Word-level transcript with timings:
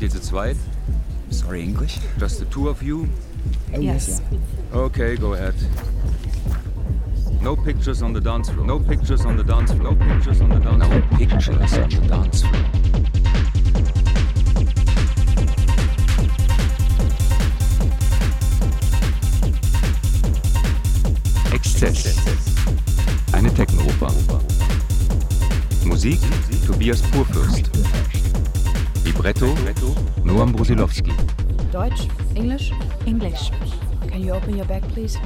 Seid 0.00 0.14
ihr 0.14 0.20
zu 0.22 0.28
zweit? 0.30 0.56
Sorry, 1.28 1.62
English? 1.62 1.98
Just 2.18 2.38
the 2.38 2.46
two 2.46 2.70
of 2.70 2.82
you? 2.82 3.06
Oh, 3.76 3.80
Yes. 3.80 4.22
Okay, 4.72 5.14
go 5.14 5.34
ahead. 5.34 5.54
No 7.42 7.54
pictures 7.54 8.00
on 8.02 8.14
the 8.14 8.20
dance 8.20 8.48
floor. 8.48 8.64
No 8.64 8.78
pictures 8.80 9.26
on 9.26 9.36
the 9.36 9.44
dance 9.44 9.72
floor. 9.72 9.92
No 9.92 9.96
pictures 9.96 10.40
on 10.40 10.48
the 10.48 10.58
dance 10.58 10.86
floor. 10.86 11.00
No 11.00 11.18
pictures 11.18 11.74
on 11.76 11.90
the 11.90 12.08
dance 12.08 12.40
floor. 12.40 12.64
Exzess. 21.52 22.16
Eine 23.32 23.52
Techno-Oper. 23.52 24.12
Musik 25.84 26.20
Tobias 26.66 27.02
Purfürst. 27.02 27.70
Libretto 29.10 29.52
Noam 30.22 30.52
Brusilowski. 30.52 31.12
Deutsch? 31.72 32.06
English? 32.36 32.70
English. 33.06 33.50
Can 34.08 34.22
you 34.22 34.32
open 34.32 34.56
your 34.56 34.64
bag, 34.64 34.82
please? 34.94 35.18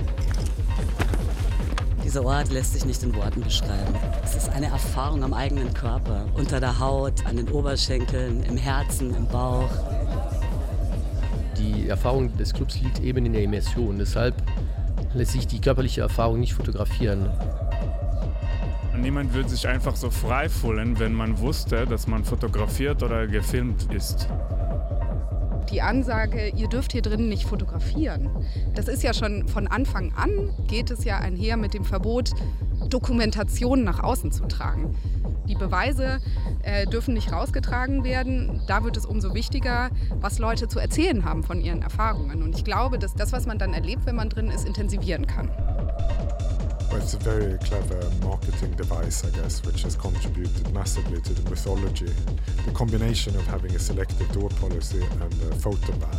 Dieser 2.02 2.24
Ort 2.24 2.50
lässt 2.50 2.72
sich 2.72 2.86
nicht 2.86 3.02
in 3.02 3.14
Worten 3.14 3.42
beschreiben. 3.42 3.94
Es 4.24 4.36
ist 4.36 4.48
eine 4.48 4.68
Erfahrung 4.68 5.22
am 5.22 5.34
eigenen 5.34 5.74
Körper, 5.74 6.24
unter 6.34 6.60
der 6.60 6.78
Haut, 6.78 7.26
an 7.26 7.36
den 7.36 7.50
Oberschenkeln, 7.50 8.42
im 8.44 8.56
Herzen, 8.56 9.14
im 9.14 9.26
Bauch. 9.26 9.68
Die 11.58 11.86
Erfahrung 11.90 12.34
des 12.38 12.54
Clubs 12.54 12.80
liegt 12.80 13.00
eben 13.00 13.26
in 13.26 13.34
der 13.34 13.42
Immersion. 13.42 13.98
Deshalb 13.98 14.34
lässt 15.12 15.32
sich 15.32 15.46
die 15.46 15.60
körperliche 15.60 16.00
Erfahrung 16.00 16.40
nicht 16.40 16.54
fotografieren. 16.54 17.28
Niemand 19.04 19.34
würde 19.34 19.50
sich 19.50 19.68
einfach 19.68 19.96
so 19.96 20.08
frei 20.08 20.48
fühlen, 20.48 20.98
wenn 20.98 21.12
man 21.12 21.38
wusste, 21.38 21.84
dass 21.84 22.06
man 22.06 22.24
fotografiert 22.24 23.02
oder 23.02 23.26
gefilmt 23.26 23.92
ist. 23.92 24.28
Die 25.70 25.82
Ansage, 25.82 26.48
ihr 26.48 26.68
dürft 26.68 26.92
hier 26.92 27.02
drinnen 27.02 27.28
nicht 27.28 27.44
fotografieren, 27.44 28.30
das 28.74 28.88
ist 28.88 29.02
ja 29.02 29.12
schon 29.12 29.46
von 29.46 29.66
Anfang 29.66 30.14
an, 30.14 30.54
geht 30.68 30.90
es 30.90 31.04
ja 31.04 31.18
einher 31.18 31.58
mit 31.58 31.74
dem 31.74 31.84
Verbot, 31.84 32.30
Dokumentation 32.88 33.84
nach 33.84 34.02
außen 34.02 34.32
zu 34.32 34.46
tragen. 34.46 34.96
Die 35.48 35.54
Beweise 35.54 36.20
äh, 36.62 36.86
dürfen 36.86 37.12
nicht 37.12 37.30
rausgetragen 37.30 38.04
werden. 38.04 38.62
Da 38.66 38.84
wird 38.84 38.96
es 38.96 39.04
umso 39.04 39.34
wichtiger, 39.34 39.90
was 40.18 40.38
Leute 40.38 40.66
zu 40.66 40.78
erzählen 40.78 41.26
haben 41.26 41.42
von 41.42 41.60
ihren 41.60 41.82
Erfahrungen. 41.82 42.42
Und 42.42 42.56
ich 42.56 42.64
glaube, 42.64 42.98
dass 42.98 43.14
das, 43.14 43.32
was 43.32 43.44
man 43.44 43.58
dann 43.58 43.74
erlebt, 43.74 44.06
wenn 44.06 44.16
man 44.16 44.30
drin 44.30 44.48
ist, 44.48 44.66
intensivieren 44.66 45.26
kann. 45.26 45.50
Well, 46.94 47.02
it's 47.02 47.14
a 47.14 47.18
very 47.18 47.58
clever 47.58 48.08
marketing 48.22 48.76
device, 48.76 49.24
I 49.24 49.30
guess, 49.30 49.64
which 49.64 49.82
has 49.82 49.96
contributed 49.96 50.72
massively 50.72 51.20
to 51.22 51.32
the 51.34 51.50
mythology. 51.50 52.14
The 52.66 52.70
combination 52.70 53.34
of 53.34 53.44
having 53.48 53.74
a 53.74 53.80
selective 53.80 54.30
door 54.30 54.48
policy 54.60 55.02
and 55.20 55.32
a 55.50 55.56
photo 55.56 55.90
ban. 55.98 56.16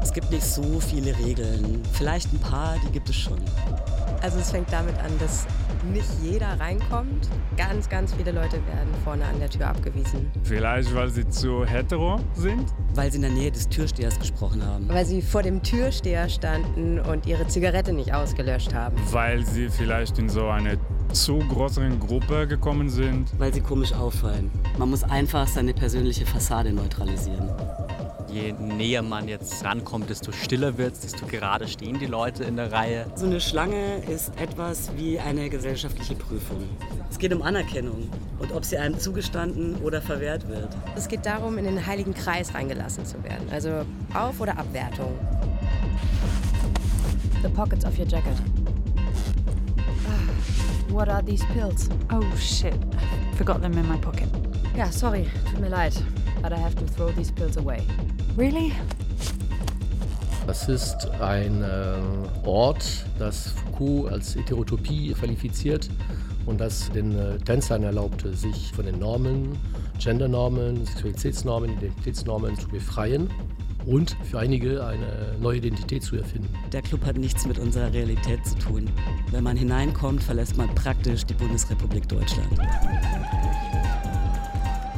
Es 0.00 0.12
gibt 0.12 0.30
nicht 0.30 0.44
so 0.44 0.78
viele 0.78 1.18
Regeln. 1.18 1.82
Vielleicht 1.94 2.32
ein 2.32 2.38
paar, 2.38 2.76
die 2.86 2.92
gibt 2.92 3.08
es 3.08 3.16
schon. 3.16 3.40
Also 4.20 4.38
es 4.38 4.52
fängt 4.52 4.72
damit 4.72 4.96
an, 4.98 5.18
dass 5.18 5.46
nicht 5.84 6.08
jeder 6.22 6.58
reinkommt. 6.60 7.28
Ganz, 7.56 7.88
ganz 7.88 8.14
viele 8.14 8.32
Leute 8.32 8.54
werden 8.66 8.88
vorne 9.04 9.24
an 9.24 9.38
der 9.38 9.50
Tür 9.50 9.68
abgewiesen. 9.68 10.30
Vielleicht, 10.42 10.94
weil 10.94 11.10
sie 11.10 11.28
zu 11.28 11.64
hetero 11.64 12.20
sind? 12.34 12.72
Weil 12.94 13.10
sie 13.10 13.16
in 13.16 13.22
der 13.22 13.30
Nähe 13.30 13.50
des 13.50 13.68
Türstehers 13.68 14.18
gesprochen 14.18 14.64
haben. 14.64 14.88
Weil 14.88 15.04
sie 15.04 15.22
vor 15.22 15.42
dem 15.42 15.62
Türsteher 15.62 16.28
standen 16.28 17.00
und 17.00 17.26
ihre 17.26 17.46
Zigarette 17.46 17.92
nicht 17.92 18.12
ausgelöscht 18.14 18.74
haben. 18.74 18.96
Weil 19.10 19.44
sie 19.44 19.68
vielleicht 19.68 20.18
in 20.18 20.28
so 20.28 20.48
eine 20.48 20.78
zu 21.12 21.38
größeren 21.38 22.00
Gruppe 22.00 22.46
gekommen 22.46 22.88
sind? 22.88 23.30
Weil 23.38 23.52
sie 23.52 23.60
komisch 23.60 23.92
auffallen. 23.92 24.50
Man 24.78 24.90
muss 24.90 25.04
einfach 25.04 25.46
seine 25.46 25.74
persönliche 25.74 26.24
Fassade 26.24 26.72
neutralisieren. 26.72 27.50
Je 28.32 28.52
näher 28.52 29.02
man 29.02 29.28
jetzt 29.28 29.62
rankommt, 29.62 30.08
desto 30.08 30.32
stiller 30.32 30.78
wird 30.78 30.94
es, 30.94 31.00
desto 31.00 31.26
gerade 31.26 31.68
stehen 31.68 31.98
die 31.98 32.06
Leute 32.06 32.44
in 32.44 32.56
der 32.56 32.72
Reihe. 32.72 33.04
So 33.14 33.26
eine 33.26 33.40
Schlange 33.40 33.98
ist 34.08 34.32
etwas 34.40 34.90
wie 34.96 35.18
eine 35.20 35.50
gesellschaftliche 35.50 36.14
Prüfung. 36.14 36.62
Es 37.10 37.18
geht 37.18 37.34
um 37.34 37.42
Anerkennung 37.42 38.08
und 38.38 38.52
ob 38.52 38.64
sie 38.64 38.78
einem 38.78 38.98
zugestanden 38.98 39.76
oder 39.82 40.00
verwehrt 40.00 40.48
wird. 40.48 40.70
Es 40.96 41.08
geht 41.08 41.26
darum, 41.26 41.58
in 41.58 41.64
den 41.66 41.84
heiligen 41.86 42.14
Kreis 42.14 42.54
reingelassen 42.54 43.04
zu 43.04 43.22
werden. 43.22 43.46
Also 43.50 43.84
Auf- 44.14 44.40
oder 44.40 44.56
Abwertung. 44.58 45.12
The 47.42 47.48
pockets 47.50 47.84
of 47.84 47.98
your 47.98 48.06
jacket. 48.06 48.32
Ah, 50.08 50.90
What 50.92 51.08
are 51.10 51.22
these 51.22 51.44
pills? 51.52 51.90
Oh 52.10 52.22
shit. 52.38 52.72
I 52.74 53.36
forgot 53.36 53.60
them 53.60 53.72
in 53.76 53.86
my 53.86 53.98
pocket. 53.98 54.28
Yeah, 54.74 54.90
sorry, 54.90 55.26
tut 55.50 55.60
mir 55.60 55.68
leid, 55.68 55.92
but 56.40 56.50
I 56.52 56.56
have 56.56 56.74
to 56.76 56.86
throw 56.86 57.10
these 57.14 57.30
pills 57.30 57.58
away. 57.58 57.82
Really? 58.36 58.72
Das 60.46 60.68
ist 60.68 61.08
ein 61.20 61.62
äh, 61.62 62.46
Ort, 62.46 63.06
das 63.18 63.48
Foucault 63.48 64.10
als 64.12 64.34
Heterotopie 64.34 65.12
qualifiziert 65.12 65.88
und 66.46 66.60
das 66.60 66.90
den 66.90 67.16
äh, 67.16 67.38
Tänzern 67.38 67.82
erlaubte, 67.84 68.34
sich 68.34 68.72
von 68.72 68.86
den 68.86 68.98
Normen, 68.98 69.56
Gendernormen, 69.98 70.84
Sexualitätsnormen, 70.84 71.76
Identitätsnormen 71.76 72.58
zu 72.58 72.68
befreien 72.68 73.30
und 73.86 74.16
für 74.28 74.38
einige 74.38 74.84
eine 74.84 75.36
neue 75.40 75.58
Identität 75.58 76.02
zu 76.02 76.16
erfinden. 76.16 76.48
Der 76.72 76.82
Club 76.82 77.04
hat 77.04 77.18
nichts 77.18 77.46
mit 77.46 77.58
unserer 77.58 77.92
Realität 77.92 78.44
zu 78.46 78.56
tun. 78.58 78.88
Wenn 79.30 79.44
man 79.44 79.56
hineinkommt, 79.56 80.22
verlässt 80.22 80.56
man 80.56 80.74
praktisch 80.74 81.24
die 81.24 81.34
Bundesrepublik 81.34 82.08
Deutschland. 82.08 82.48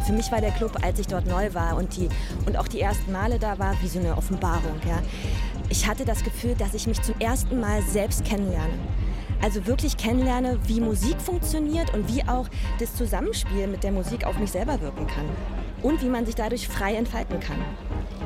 Für 0.05 0.13
mich 0.13 0.31
war 0.31 0.41
der 0.41 0.51
Club, 0.51 0.77
als 0.83 0.99
ich 0.99 1.07
dort 1.07 1.27
neu 1.27 1.55
war 1.55 1.77
und, 1.77 1.97
die, 1.97 2.09
und 2.47 2.59
auch 2.59 2.69
die 2.69 2.81
ersten 2.81 3.11
Male 3.11 3.39
da 3.39 3.59
war, 3.59 3.75
wie 3.81 3.89
so 3.89 3.99
eine 3.99 4.17
Offenbarung. 4.17 4.79
Ja. 4.87 5.01
Ich 5.71 5.87
hatte 5.87 6.05
das 6.05 6.23
Gefühl, 6.23 6.55
dass 6.55 6.75
ich 6.75 6.87
mich 6.87 7.01
zum 7.01 7.19
ersten 7.19 7.59
Mal 7.59 7.81
selbst 7.83 8.25
kennenlerne. 8.25 8.75
Also 9.41 9.67
wirklich 9.67 9.97
kennenlerne, 9.97 10.59
wie 10.67 10.81
Musik 10.81 11.21
funktioniert 11.21 11.93
und 11.95 12.15
wie 12.15 12.23
auch 12.29 12.49
das 12.79 12.95
Zusammenspiel 12.95 13.67
mit 13.67 13.83
der 13.83 13.93
Musik 13.93 14.27
auf 14.27 14.39
mich 14.39 14.51
selber 14.51 14.81
wirken 14.81 15.07
kann. 15.07 15.25
Und 15.83 16.03
wie 16.03 16.09
man 16.09 16.27
sich 16.27 16.35
dadurch 16.35 16.69
frei 16.69 16.95
entfalten 16.95 17.41
kann. 17.41 17.59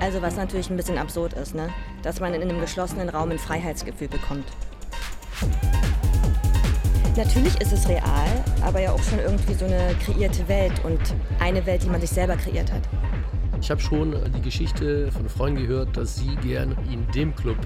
Also 0.00 0.20
was 0.20 0.36
natürlich 0.36 0.70
ein 0.70 0.76
bisschen 0.76 0.98
absurd 0.98 1.32
ist, 1.32 1.54
ne? 1.54 1.70
dass 2.02 2.20
man 2.20 2.34
in 2.34 2.42
einem 2.42 2.60
geschlossenen 2.60 3.08
Raum 3.08 3.30
ein 3.30 3.38
Freiheitsgefühl 3.38 4.08
bekommt. 4.08 4.46
Natürlich 7.18 7.60
ist 7.60 7.72
es 7.72 7.88
real, 7.88 8.44
aber 8.62 8.80
ja 8.80 8.92
auch 8.92 9.02
schon 9.02 9.18
irgendwie 9.18 9.52
so 9.52 9.64
eine 9.64 9.92
kreierte 10.04 10.46
Welt 10.46 10.84
und 10.84 11.00
eine 11.40 11.66
Welt, 11.66 11.82
die 11.82 11.88
man 11.88 12.00
sich 12.00 12.10
selber 12.10 12.36
kreiert 12.36 12.70
hat. 12.70 12.82
Ich 13.60 13.72
habe 13.72 13.80
schon 13.80 14.14
die 14.36 14.40
Geschichte 14.40 15.10
von 15.10 15.28
Freunden 15.28 15.66
gehört, 15.66 15.96
dass 15.96 16.14
sie 16.14 16.36
gern 16.36 16.76
in 16.92 17.04
dem 17.10 17.34
Club 17.34 17.56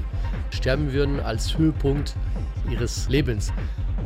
sterben 0.48 0.90
würden 0.94 1.20
als 1.20 1.58
Höhepunkt 1.58 2.16
ihres 2.70 3.10
Lebens. 3.10 3.52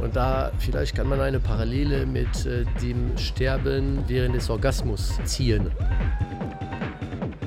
Und 0.03 0.17
da 0.17 0.51
vielleicht 0.59 0.97
kann 0.97 1.09
man 1.09 1.21
eine 1.21 1.39
Parallele 1.39 2.07
mit 2.07 2.45
äh, 2.45 2.65
dem 2.83 3.17
Sterben 3.17 4.03
während 4.09 4.35
des 4.35 4.51
Orgasmus 4.51 5.17
ziehen. 5.27 5.71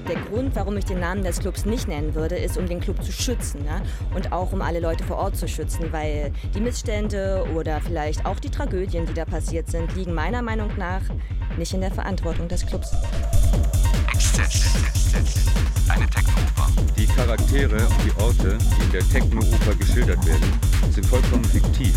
Der 0.09 0.19
Grund, 0.21 0.55
warum 0.55 0.75
ich 0.75 0.85
den 0.85 0.99
Namen 1.01 1.23
des 1.23 1.39
Clubs 1.39 1.65
nicht 1.65 1.87
nennen 1.87 2.15
würde, 2.15 2.35
ist, 2.35 2.57
um 2.57 2.65
den 2.65 2.79
Club 2.79 3.03
zu 3.03 3.11
schützen 3.11 3.63
ja? 3.63 3.79
und 4.15 4.31
auch 4.31 4.51
um 4.51 4.63
alle 4.63 4.79
Leute 4.79 5.03
vor 5.03 5.17
Ort 5.17 5.37
zu 5.37 5.47
schützen, 5.47 5.85
weil 5.91 6.31
die 6.55 6.59
Missstände 6.59 7.45
oder 7.53 7.79
vielleicht 7.79 8.25
auch 8.25 8.39
die 8.39 8.49
Tragödien, 8.49 9.05
die 9.05 9.13
da 9.13 9.25
passiert 9.25 9.69
sind, 9.69 9.95
liegen 9.95 10.15
meiner 10.15 10.41
Meinung 10.41 10.71
nach 10.77 11.01
nicht 11.59 11.75
in 11.75 11.81
der 11.81 11.91
Verantwortung 11.91 12.47
des 12.47 12.65
Clubs. 12.65 12.91
Eine 15.89 16.07
Techno-Oper. 16.07 16.69
Die 16.97 17.05
Charaktere 17.05 17.75
und 17.75 18.03
die 18.03 18.21
Orte, 18.23 18.57
die 18.57 18.83
in 18.85 18.91
der 18.91 19.07
Techno-Oper 19.09 19.75
geschildert 19.75 20.25
werden, 20.25 20.59
sind 20.89 21.05
vollkommen 21.05 21.45
fiktiv. 21.45 21.93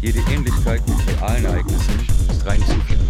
Jede 0.00 0.20
Ähnlichkeit 0.32 0.82
mit 0.88 0.98
realen 1.16 1.46
Ereignissen 1.46 2.06
ist 2.30 2.46
rein 2.46 2.60
zufällig. 2.60 3.09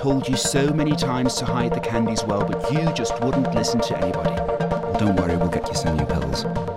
Told 0.00 0.26
you 0.26 0.34
so 0.34 0.72
many 0.72 0.96
times 0.96 1.34
to 1.34 1.44
hide 1.44 1.74
the 1.74 1.80
candies 1.80 2.24
well, 2.24 2.42
but 2.42 2.72
you 2.72 2.90
just 2.94 3.12
wouldn't 3.22 3.54
listen 3.54 3.78
to 3.78 3.98
anybody. 3.98 4.30
Well, 4.30 4.98
don't 4.98 5.14
worry, 5.14 5.36
we'll 5.36 5.48
get 5.48 5.68
you 5.68 5.74
some 5.74 5.94
new 5.94 6.06
pills. 6.06 6.69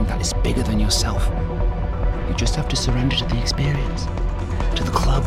Something 0.00 0.16
that 0.16 0.24
is 0.24 0.32
bigger 0.42 0.62
than 0.62 0.80
yourself. 0.80 1.28
You 2.28 2.34
just 2.34 2.56
have 2.56 2.68
to 2.68 2.76
surrender 2.76 3.16
to 3.16 3.24
the 3.26 3.40
experience, 3.40 4.06
to 4.76 4.84
the 4.84 4.92
club. 4.92 5.24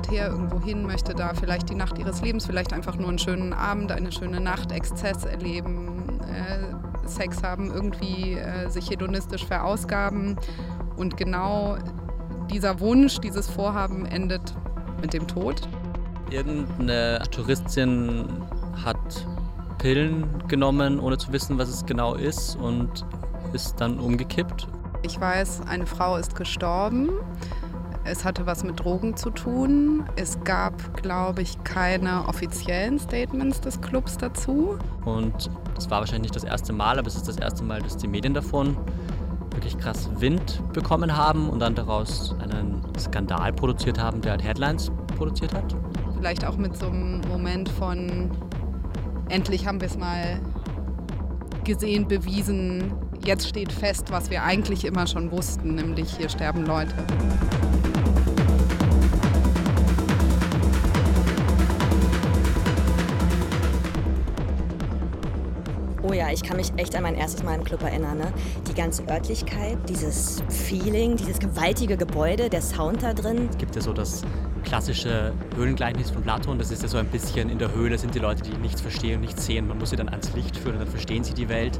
Weit 0.00 0.10
her 0.10 0.28
irgendwo 0.28 0.60
hin, 0.60 0.86
möchte 0.86 1.14
da 1.14 1.34
vielleicht 1.34 1.68
die 1.68 1.74
Nacht 1.74 1.98
ihres 1.98 2.22
Lebens, 2.22 2.46
vielleicht 2.46 2.72
einfach 2.72 2.96
nur 2.96 3.08
einen 3.08 3.18
schönen 3.18 3.52
Abend, 3.52 3.92
eine 3.92 4.10
schöne 4.12 4.40
Nacht, 4.40 4.72
Exzess 4.72 5.24
erleben, 5.24 6.20
äh, 6.22 7.06
Sex 7.06 7.42
haben, 7.42 7.70
irgendwie 7.70 8.34
äh, 8.34 8.68
sich 8.70 8.90
hedonistisch 8.90 9.44
verausgaben. 9.44 10.36
Und 10.96 11.16
genau 11.16 11.76
dieser 12.50 12.80
Wunsch, 12.80 13.18
dieses 13.18 13.48
Vorhaben 13.48 14.06
endet 14.06 14.54
mit 15.00 15.12
dem 15.12 15.26
Tod. 15.26 15.68
Irgendeine 16.30 17.22
Touristin 17.30 18.26
hat 18.84 19.26
Pillen 19.78 20.24
genommen, 20.48 20.98
ohne 21.00 21.18
zu 21.18 21.32
wissen, 21.32 21.58
was 21.58 21.68
es 21.68 21.84
genau 21.84 22.14
ist 22.14 22.56
und 22.56 23.04
ist 23.52 23.80
dann 23.80 23.98
umgekippt. 23.98 24.68
Ich 25.02 25.20
weiß, 25.20 25.62
eine 25.66 25.86
Frau 25.86 26.16
ist 26.16 26.36
gestorben. 26.36 27.10
Es 28.10 28.24
hatte 28.24 28.44
was 28.44 28.64
mit 28.64 28.80
Drogen 28.80 29.16
zu 29.16 29.30
tun. 29.30 30.02
Es 30.16 30.42
gab, 30.42 31.00
glaube 31.00 31.42
ich, 31.42 31.62
keine 31.62 32.26
offiziellen 32.26 32.98
Statements 32.98 33.60
des 33.60 33.80
Clubs 33.80 34.18
dazu. 34.18 34.76
Und 35.04 35.48
das 35.76 35.88
war 35.90 36.00
wahrscheinlich 36.00 36.32
nicht 36.32 36.36
das 36.36 36.42
erste 36.42 36.72
Mal, 36.72 36.98
aber 36.98 37.06
es 37.06 37.14
ist 37.14 37.28
das 37.28 37.36
erste 37.36 37.62
Mal, 37.62 37.80
dass 37.80 37.96
die 37.96 38.08
Medien 38.08 38.34
davon 38.34 38.76
wirklich 39.52 39.78
krass 39.78 40.10
Wind 40.16 40.60
bekommen 40.72 41.16
haben 41.16 41.48
und 41.48 41.60
dann 41.60 41.76
daraus 41.76 42.34
einen 42.40 42.82
Skandal 42.98 43.52
produziert 43.52 44.02
haben, 44.02 44.20
der 44.22 44.32
halt 44.32 44.42
Headlines 44.42 44.90
produziert 45.16 45.54
hat. 45.54 45.76
Vielleicht 46.16 46.44
auch 46.44 46.56
mit 46.56 46.76
so 46.76 46.86
einem 46.86 47.20
Moment 47.28 47.68
von, 47.68 48.28
endlich 49.28 49.68
haben 49.68 49.80
wir 49.80 49.86
es 49.86 49.96
mal 49.96 50.40
gesehen, 51.62 52.08
bewiesen. 52.08 52.92
Jetzt 53.24 53.48
steht 53.48 53.70
fest, 53.70 54.10
was 54.10 54.30
wir 54.30 54.42
eigentlich 54.42 54.84
immer 54.84 55.06
schon 55.06 55.30
wussten, 55.30 55.74
nämlich 55.74 56.16
hier 56.16 56.30
sterben 56.30 56.64
Leute. 56.64 56.94
Oh 66.02 66.12
ja, 66.14 66.30
ich 66.32 66.42
kann 66.42 66.56
mich 66.56 66.72
echt 66.76 66.96
an 66.96 67.02
mein 67.02 67.14
erstes 67.14 67.42
Mal 67.42 67.56
im 67.56 67.62
Club 67.62 67.82
erinnern. 67.82 68.16
Ne? 68.16 68.32
Die 68.68 68.74
ganze 68.74 69.06
Örtlichkeit, 69.06 69.78
dieses 69.88 70.42
Feeling, 70.48 71.16
dieses 71.16 71.38
gewaltige 71.38 71.96
Gebäude, 71.98 72.48
der 72.48 72.62
Sound 72.62 73.02
da 73.02 73.12
drin. 73.12 73.48
Es 73.50 73.58
gibt 73.58 73.76
ja 73.76 73.82
so 73.82 73.92
das 73.92 74.22
klassische 74.64 75.32
Höhlengleichnis 75.56 76.10
von 76.10 76.22
Platon. 76.22 76.58
Das 76.58 76.70
ist 76.70 76.82
ja 76.82 76.88
so 76.88 76.98
ein 76.98 77.06
bisschen 77.06 77.50
in 77.50 77.58
der 77.58 77.72
Höhle 77.74 77.98
sind 77.98 78.14
die 78.14 78.18
Leute, 78.18 78.42
die 78.42 78.56
nichts 78.58 78.80
verstehen 78.80 79.16
und 79.16 79.20
nichts 79.20 79.46
sehen. 79.46 79.68
Man 79.68 79.78
muss 79.78 79.90
sie 79.90 79.96
dann 79.96 80.08
ans 80.08 80.32
Licht 80.32 80.56
führen 80.56 80.74
und 80.74 80.80
dann 80.80 80.88
verstehen 80.88 81.22
sie 81.22 81.34
die 81.34 81.48
Welt. 81.48 81.78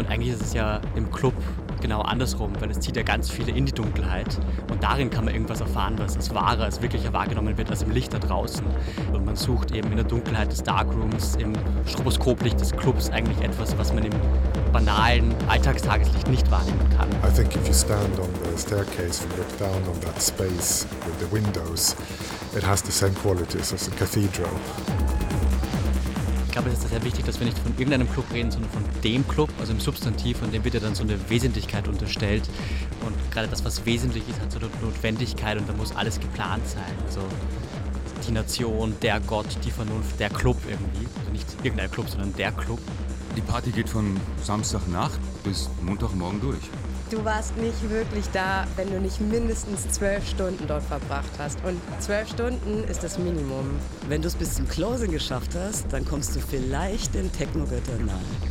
Und 0.00 0.08
eigentlich 0.08 0.32
ist 0.32 0.40
es 0.40 0.54
ja 0.54 0.80
im 0.96 1.10
Club 1.10 1.34
genau 1.82 2.00
andersrum, 2.00 2.52
weil 2.58 2.70
es 2.70 2.80
zieht 2.80 2.96
ja 2.96 3.02
ganz 3.02 3.30
viele 3.30 3.52
in 3.52 3.66
die 3.66 3.72
Dunkelheit. 3.72 4.40
Und 4.70 4.82
darin 4.82 5.10
kann 5.10 5.26
man 5.26 5.34
irgendwas 5.34 5.60
erfahren, 5.60 5.96
was 5.98 6.16
als 6.16 6.34
wahrer, 6.34 6.64
als 6.64 6.80
wirklicher 6.80 7.12
wahrgenommen 7.12 7.58
wird, 7.58 7.68
als 7.68 7.82
im 7.82 7.90
Licht 7.90 8.14
da 8.14 8.18
draußen. 8.18 8.64
Und 9.12 9.26
man 9.26 9.36
sucht 9.36 9.72
eben 9.72 9.90
in 9.90 9.96
der 9.96 10.06
Dunkelheit 10.06 10.52
des 10.52 10.62
Darkrooms, 10.62 11.36
im 11.36 11.52
Stroboskoplicht 11.84 12.58
des 12.58 12.72
Clubs 12.72 13.10
eigentlich 13.10 13.42
etwas, 13.42 13.76
was 13.76 13.92
man 13.92 14.04
im 14.04 14.12
banalen 14.72 15.34
Alltagstageslicht 15.48 16.28
nicht 16.28 16.50
wahrnehmen 16.50 16.80
kann. 16.96 17.10
I 17.22 17.30
think 17.34 17.54
if 17.54 17.68
you 17.68 17.74
stand 17.74 18.18
on 18.18 18.30
the 18.42 18.58
staircase 18.58 19.22
and 19.22 19.36
look 19.36 19.58
down 19.58 19.82
on 19.86 20.00
that 20.00 20.18
space 20.22 20.86
with 21.04 21.18
the 21.18 21.30
windows, 21.30 21.94
it 22.56 22.66
has 22.66 22.82
the 22.82 22.90
same 22.90 23.12
qualities 23.16 23.70
as 23.74 23.86
a 23.86 23.90
cathedral. 23.90 24.48
Ich 26.50 26.54
glaube, 26.54 26.68
es 26.70 26.80
ist 26.80 26.88
sehr 26.88 27.04
wichtig, 27.04 27.24
dass 27.26 27.38
wir 27.38 27.46
nicht 27.46 27.56
von 27.60 27.70
irgendeinem 27.78 28.10
Club 28.10 28.24
reden, 28.34 28.50
sondern 28.50 28.72
von 28.72 28.82
dem 29.04 29.26
Club, 29.28 29.50
also 29.60 29.72
im 29.72 29.78
Substantiv, 29.78 30.42
und 30.42 30.52
dem 30.52 30.64
wird 30.64 30.74
ja 30.74 30.80
dann 30.80 30.96
so 30.96 31.04
eine 31.04 31.30
Wesentlichkeit 31.30 31.86
unterstellt. 31.86 32.42
Und 33.06 33.14
gerade 33.30 33.46
das, 33.46 33.64
was 33.64 33.86
wesentlich 33.86 34.28
ist, 34.28 34.40
hat 34.40 34.50
so 34.50 34.58
eine 34.58 34.68
Notwendigkeit 34.82 35.58
und 35.58 35.68
da 35.68 35.72
muss 35.74 35.94
alles 35.94 36.18
geplant 36.18 36.66
sein. 36.66 36.92
Also 37.06 37.20
die 38.26 38.32
Nation, 38.32 38.96
der 39.00 39.20
Gott, 39.20 39.46
die 39.64 39.70
Vernunft, 39.70 40.18
der 40.18 40.28
Club 40.28 40.56
irgendwie. 40.68 41.06
Also 41.20 41.30
nicht 41.30 41.46
irgendein 41.62 41.88
Club, 41.88 42.10
sondern 42.10 42.34
der 42.34 42.50
Club. 42.50 42.80
Die 43.36 43.42
Party 43.42 43.70
geht 43.70 43.88
von 43.88 44.16
Samstagnacht 44.42 45.20
bis 45.44 45.70
Montagmorgen 45.82 46.40
durch. 46.40 46.68
Du 47.10 47.24
warst 47.24 47.56
nicht 47.56 47.90
wirklich 47.90 48.24
da, 48.32 48.68
wenn 48.76 48.88
du 48.88 49.00
nicht 49.00 49.20
mindestens 49.20 49.88
zwölf 49.90 50.24
Stunden 50.28 50.64
dort 50.68 50.84
verbracht 50.84 51.32
hast. 51.38 51.58
Und 51.64 51.80
zwölf 51.98 52.28
Stunden 52.28 52.84
ist 52.84 53.02
das 53.02 53.18
Minimum. 53.18 53.68
Wenn 54.08 54.22
du 54.22 54.28
es 54.28 54.36
bis 54.36 54.54
zum 54.54 54.68
Closing 54.68 55.10
geschafft 55.10 55.56
hast, 55.56 55.92
dann 55.92 56.04
kommst 56.04 56.36
du 56.36 56.40
vielleicht 56.40 57.12
den 57.14 57.32
Technogöttern 57.32 58.06
nahe. 58.06 58.49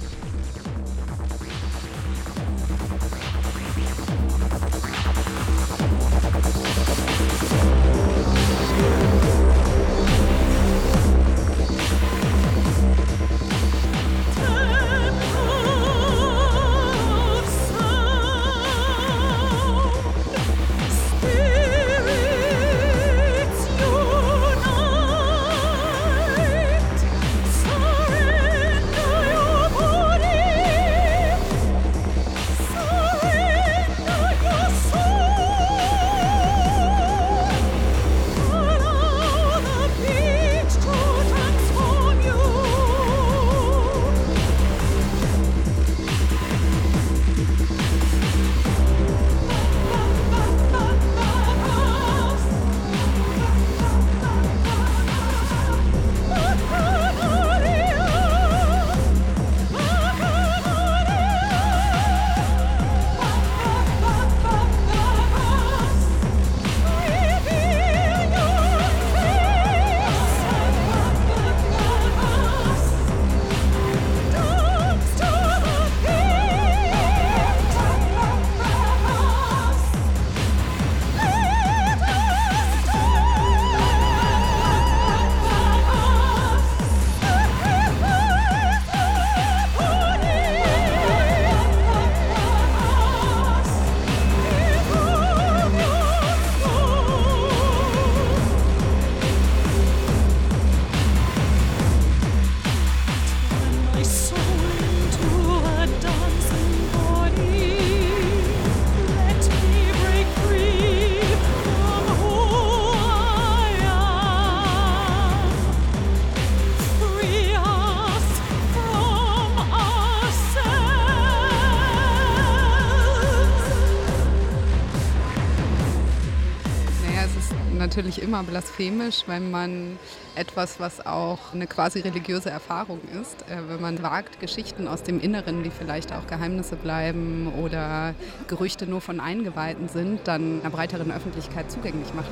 Natürlich 128.00 128.22
immer 128.22 128.44
blasphemisch, 128.44 129.24
wenn 129.27 129.51
man 129.51 130.00
etwas, 130.36 130.79
was 130.79 131.06
auch 131.06 131.53
eine 131.53 131.68
quasi 131.68 132.00
religiöse 132.00 132.50
Erfahrung 132.50 133.01
ist, 133.22 133.41
äh, 133.41 133.58
wenn 133.68 133.82
man 133.82 134.01
wagt, 134.01 134.39
Geschichten 134.39 134.88
aus 134.88 135.03
dem 135.03 135.20
Inneren, 135.20 135.63
die 135.63 135.70
vielleicht 135.70 136.13
auch 136.13 136.25
Geheimnisse 136.25 136.77
bleiben 136.77 137.51
oder 137.62 138.15
Gerüchte 138.48 138.88
nur 138.88 139.01
von 139.01 139.20
Eingeweihten 139.20 139.89
sind, 139.89 140.22
dann 140.29 140.62
einer 140.62 140.70
breiteren 140.70 141.12
Öffentlichkeit 141.12 141.70
zugänglich 141.70 142.13
macht. 142.13 142.32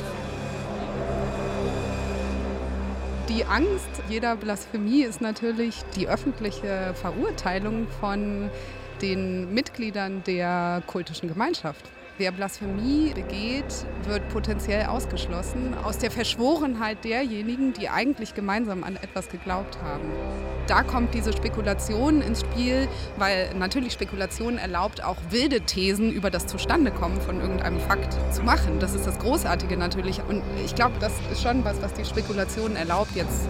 Die 3.27 3.43
Angst 3.43 3.89
jeder 4.07 4.37
Blasphemie 4.37 5.03
ist 5.03 5.19
natürlich 5.19 5.83
die 5.97 6.07
öffentliche 6.07 6.93
Verurteilung 6.93 7.87
von 7.99 8.49
den 9.01 9.53
Mitgliedern 9.53 10.23
der 10.23 10.81
kultischen 10.87 11.27
Gemeinschaft. 11.27 11.83
Wer 12.19 12.31
Blasphemie 12.31 13.11
begeht, 13.13 13.85
wird 14.07 14.27
potenziell 14.29 14.87
ausgeschlossen 14.87 15.75
aus 15.83 15.99
der 15.99 16.09
Verschworenheit 16.09 17.03
derjenigen, 17.03 17.73
die 17.73 17.89
eigentlich 17.89 18.33
gemeinsam 18.33 18.83
an 18.83 18.95
etwas 18.95 19.29
geglaubt 19.29 19.77
haben. 19.83 20.09
Da 20.65 20.81
kommt 20.81 21.13
diese 21.13 21.31
Spekulation 21.31 22.23
ins 22.23 22.39
Spiel, 22.39 22.87
weil 23.17 23.53
natürlich 23.53 23.93
Spekulation 23.93 24.57
erlaubt, 24.57 25.03
auch 25.03 25.17
wilde 25.29 25.61
Thesen 25.61 26.11
über 26.11 26.31
das 26.31 26.47
Zustandekommen 26.47 27.21
von 27.21 27.39
irgendeinem 27.39 27.79
Fakt 27.81 28.17
zu 28.33 28.41
machen. 28.41 28.79
Das 28.79 28.95
ist 28.95 29.05
das 29.05 29.19
Großartige 29.19 29.77
natürlich. 29.77 30.19
Und 30.27 30.41
ich 30.65 30.73
glaube, 30.73 30.95
das 30.99 31.13
ist 31.31 31.43
schon 31.43 31.63
was, 31.63 31.79
was 31.83 31.93
die 31.93 32.03
Spekulation 32.03 32.75
erlaubt, 32.75 33.15
jetzt 33.15 33.47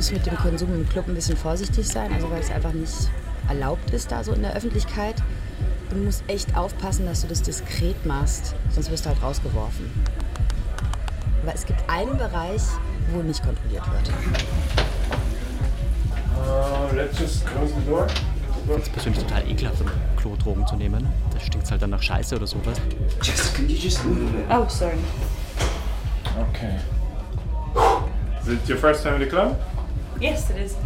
muss 0.00 0.12
mit 0.12 0.24
dem 0.24 0.38
Konsum 0.38 0.72
im 0.72 0.88
Club 0.88 1.08
ein 1.08 1.14
bisschen 1.14 1.36
vorsichtig 1.36 1.86
sein, 1.86 2.10
also 2.10 2.30
weil 2.30 2.40
es 2.40 2.50
einfach 2.50 2.72
nicht 2.72 3.10
erlaubt 3.50 3.90
ist 3.90 4.10
da 4.10 4.24
so 4.24 4.32
in 4.32 4.40
der 4.40 4.56
Öffentlichkeit. 4.56 5.16
Du 5.90 5.96
musst 5.96 6.24
echt 6.26 6.56
aufpassen, 6.56 7.04
dass 7.04 7.20
du 7.20 7.28
das 7.28 7.42
diskret 7.42 8.06
machst, 8.06 8.54
sonst 8.70 8.90
wirst 8.90 9.04
du 9.04 9.10
halt 9.10 9.22
rausgeworfen. 9.22 9.90
Aber 11.42 11.54
es 11.54 11.66
gibt 11.66 11.82
einen 11.86 12.16
Bereich, 12.16 12.62
wo 13.12 13.20
nicht 13.20 13.44
kontrolliert 13.44 13.84
wird. 13.92 14.10
Uh, 16.34 16.96
let's 16.96 17.18
just 17.18 17.44
close 17.44 17.74
the 17.74 17.90
door. 17.90 18.06
Finde 18.66 18.82
es 18.82 18.88
persönlich 18.88 19.22
total 19.22 19.46
ekelhaft, 19.50 19.82
im 19.82 19.90
Klo 20.16 20.34
Drogen 20.36 20.66
zu 20.66 20.76
nehmen. 20.76 21.06
Da 21.34 21.40
stinkt 21.40 21.70
halt 21.70 21.82
dann 21.82 21.90
nach 21.90 22.02
Scheiße 22.02 22.36
oder 22.36 22.46
sowas. 22.46 22.80
Jess, 23.20 23.52
can 23.52 23.68
you 23.68 23.76
just 23.76 24.02
move 24.06 24.22
a 24.22 24.32
bit? 24.32 24.46
Oh, 24.48 24.66
sorry. 24.66 24.96
Okay. 26.54 26.76
Is 28.40 28.48
it 28.48 28.66
your 28.66 28.78
first 28.78 29.02
time 29.02 29.16
in 29.16 29.20
the 29.20 29.28
club? 29.28 29.58
Yes, 30.20 30.50
it 30.50 30.58
is. 30.58 30.76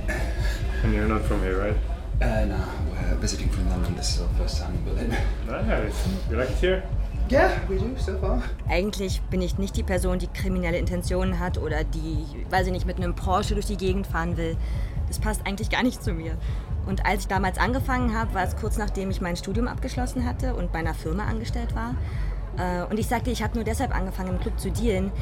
And 0.84 0.94
you're 0.94 1.08
not 1.08 1.22
from 1.22 1.42
here, 1.42 1.58
right? 1.58 1.76
Uh, 2.22 2.44
no, 2.44 2.64
we're 2.88 3.16
visiting 3.16 3.48
from 3.48 3.68
London. 3.68 3.96
This 3.96 4.14
is 4.14 4.22
our 4.22 4.28
first 4.38 4.60
time 4.60 4.74
in 4.74 4.84
Berlin. 4.84 5.16
Nice. 5.48 6.08
You 6.30 6.36
like 6.36 6.50
it 6.50 6.58
here? 6.58 6.84
Yeah, 7.28 7.58
we 7.68 7.78
do 7.78 7.96
so 7.98 8.16
far. 8.18 8.42
Eigentlich 8.68 9.20
bin 9.30 9.42
ich 9.42 9.58
nicht 9.58 9.76
die 9.76 9.82
Person, 9.82 10.20
die 10.20 10.28
kriminelle 10.28 10.78
Intentionen 10.78 11.40
hat 11.40 11.58
oder 11.58 11.82
die, 11.82 12.24
weiß 12.50 12.66
ich 12.66 12.72
nicht, 12.72 12.86
mit 12.86 12.98
einem 12.98 13.16
Porsche 13.16 13.54
durch 13.54 13.66
die 13.66 13.76
Gegend 13.76 14.06
fahren 14.06 14.36
will. 14.36 14.56
Das 15.08 15.18
passt 15.18 15.44
eigentlich 15.44 15.68
gar 15.68 15.82
nicht 15.82 16.00
zu 16.00 16.12
mir. 16.12 16.36
Und 16.86 17.04
als 17.04 17.22
ich 17.22 17.28
damals 17.28 17.58
angefangen 17.58 18.16
habe, 18.16 18.34
war 18.34 18.44
es 18.44 18.54
kurz 18.54 18.76
nachdem 18.78 19.10
ich 19.10 19.20
mein 19.20 19.36
Studium 19.36 19.66
abgeschlossen 19.66 20.24
hatte 20.26 20.54
und 20.54 20.70
bei 20.70 20.78
einer 20.78 20.94
Firma 20.94 21.24
angestellt 21.24 21.74
war. 21.74 21.96
Äh, 22.56 22.84
und 22.90 22.98
ich 22.98 23.06
sagte, 23.06 23.30
ich 23.30 23.42
habe 23.42 23.54
nur 23.54 23.64
deshalb 23.64 23.94
angefangen, 23.94 24.30
im 24.30 24.40
Club 24.40 24.58
zu 24.58 24.70
dealen, 24.70 25.12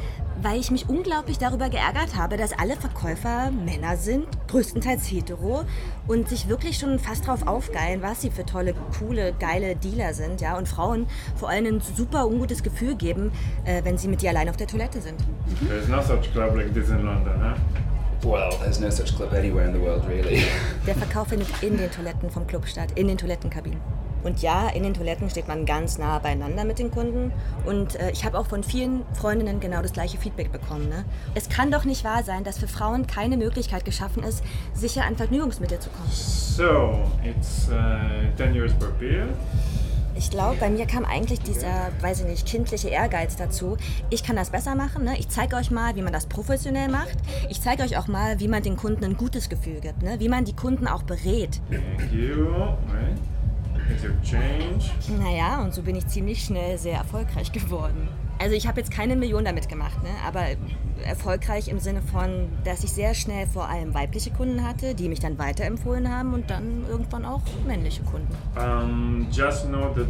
weil 0.41 0.59
ich 0.59 0.71
mich 0.71 0.89
unglaublich 0.89 1.37
darüber 1.37 1.69
geärgert 1.69 2.15
habe, 2.15 2.37
dass 2.37 2.53
alle 2.53 2.75
Verkäufer 2.75 3.51
Männer 3.51 3.97
sind, 3.97 4.27
größtenteils 4.47 5.05
hetero, 5.05 5.63
und 6.07 6.29
sich 6.29 6.47
wirklich 6.47 6.77
schon 6.77 6.99
fast 6.99 7.27
drauf 7.27 7.47
aufgeilen, 7.47 8.01
was 8.01 8.21
sie 8.21 8.29
für 8.29 8.45
tolle, 8.45 8.73
coole, 8.99 9.33
geile 9.39 9.75
Dealer 9.75 10.13
sind, 10.13 10.41
ja, 10.41 10.57
und 10.57 10.67
Frauen 10.67 11.07
vor 11.35 11.49
allem 11.49 11.65
ein 11.65 11.81
super 11.81 12.27
ungutes 12.27 12.63
Gefühl 12.63 12.95
geben, 12.95 13.31
äh, 13.65 13.83
wenn 13.83 13.97
sie 13.97 14.07
mit 14.07 14.21
dir 14.21 14.29
allein 14.29 14.49
auf 14.49 14.57
der 14.57 14.67
Toilette 14.67 15.01
sind. 15.01 15.19
There's 15.67 15.87
no 15.87 16.01
such 16.01 16.31
club 16.31 16.55
like 16.55 16.73
this 16.73 16.89
in 16.89 17.05
London, 17.05 17.33
huh? 17.41 17.55
Well, 18.23 18.51
there's 18.61 18.79
no 18.79 18.89
such 18.89 19.15
club 19.15 19.33
anywhere 19.33 19.67
in 19.67 19.73
the 19.73 19.81
world, 19.81 20.03
really. 20.07 20.43
Der 20.87 20.95
Verkauf 20.95 21.27
findet 21.27 21.49
in 21.61 21.77
den 21.77 21.91
Toiletten 21.91 22.29
vom 22.29 22.47
Club 22.47 22.65
statt, 22.65 22.89
in 22.95 23.07
den 23.07 23.17
Toilettenkabinen. 23.17 23.81
Und 24.23 24.41
ja, 24.41 24.69
in 24.69 24.83
den 24.83 24.93
Toiletten 24.93 25.29
steht 25.29 25.47
man 25.47 25.65
ganz 25.65 25.97
nah 25.97 26.19
beieinander 26.19 26.63
mit 26.65 26.79
den 26.79 26.91
Kunden. 26.91 27.31
Und 27.65 27.95
äh, 27.99 28.11
ich 28.11 28.25
habe 28.25 28.37
auch 28.37 28.47
von 28.47 28.63
vielen 28.63 29.03
Freundinnen 29.13 29.59
genau 29.59 29.81
das 29.81 29.93
gleiche 29.93 30.17
Feedback 30.17 30.51
bekommen. 30.51 30.89
Ne? 30.89 31.05
Es 31.35 31.49
kann 31.49 31.71
doch 31.71 31.85
nicht 31.85 32.03
wahr 32.03 32.23
sein, 32.23 32.43
dass 32.43 32.57
für 32.57 32.67
Frauen 32.67 33.07
keine 33.07 33.37
Möglichkeit 33.37 33.85
geschaffen 33.85 34.23
ist, 34.23 34.43
sicher 34.73 35.03
an 35.05 35.15
Vergnügungsmittel 35.15 35.79
zu 35.79 35.89
kommen. 35.89 36.11
So, 36.11 36.99
it's 37.23 37.69
uh, 37.69 38.35
10 38.37 38.53
years 38.53 38.73
per 38.73 38.89
beer. 38.99 39.27
Ich 40.15 40.29
glaube, 40.29 40.57
bei 40.59 40.69
mir 40.69 40.85
kam 40.85 41.05
eigentlich 41.05 41.39
dieser, 41.39 41.89
weiß 42.01 42.21
ich 42.21 42.27
nicht, 42.27 42.45
kindliche 42.45 42.89
Ehrgeiz 42.89 43.35
dazu. 43.35 43.77
Ich 44.11 44.23
kann 44.23 44.35
das 44.35 44.51
besser 44.51 44.75
machen. 44.75 45.05
Ne? 45.05 45.17
Ich 45.17 45.29
zeige 45.29 45.55
euch 45.55 45.71
mal, 45.71 45.95
wie 45.95 46.03
man 46.03 46.13
das 46.13 46.27
professionell 46.27 46.87
macht. 46.87 47.17
Ich 47.49 47.61
zeige 47.61 47.83
euch 47.83 47.97
auch 47.97 48.07
mal, 48.07 48.39
wie 48.39 48.47
man 48.47 48.61
den 48.61 48.77
Kunden 48.77 49.03
ein 49.03 49.17
gutes 49.17 49.49
Gefühl 49.49 49.79
gibt. 49.81 50.03
Ne? 50.03 50.19
Wie 50.19 50.29
man 50.29 50.45
die 50.45 50.55
Kunden 50.55 50.87
auch 50.87 51.03
berät. 51.03 51.59
Thank 51.71 52.11
you. 52.13 52.45
Right. 52.45 53.17
Naja, 55.19 55.61
und 55.61 55.73
so 55.73 55.81
bin 55.81 55.95
ich 55.95 56.07
ziemlich 56.07 56.43
schnell 56.43 56.77
sehr 56.77 56.97
erfolgreich 56.97 57.51
geworden. 57.51 58.07
Also 58.39 58.55
ich 58.55 58.67
habe 58.67 58.79
jetzt 58.79 58.91
keine 58.91 59.15
Million 59.15 59.45
damit 59.45 59.69
gemacht, 59.69 60.01
ne? 60.03 60.09
aber 60.27 60.41
erfolgreich 61.05 61.67
im 61.67 61.79
Sinne 61.79 62.01
von, 62.01 62.49
dass 62.63 62.83
ich 62.83 62.91
sehr 62.91 63.13
schnell 63.13 63.47
vor 63.47 63.69
allem 63.69 63.93
weibliche 63.93 64.31
Kunden 64.31 64.67
hatte, 64.67 64.95
die 64.95 65.07
mich 65.07 65.19
dann 65.19 65.37
weiterempfohlen 65.37 66.13
haben 66.13 66.33
und 66.33 66.49
dann 66.49 66.85
irgendwann 66.89 67.25
auch 67.25 67.41
männliche 67.65 68.03
Kunden. 68.03 68.27
Um, 68.55 69.27
just 69.31 69.67
know 69.67 69.93
that 69.93 70.07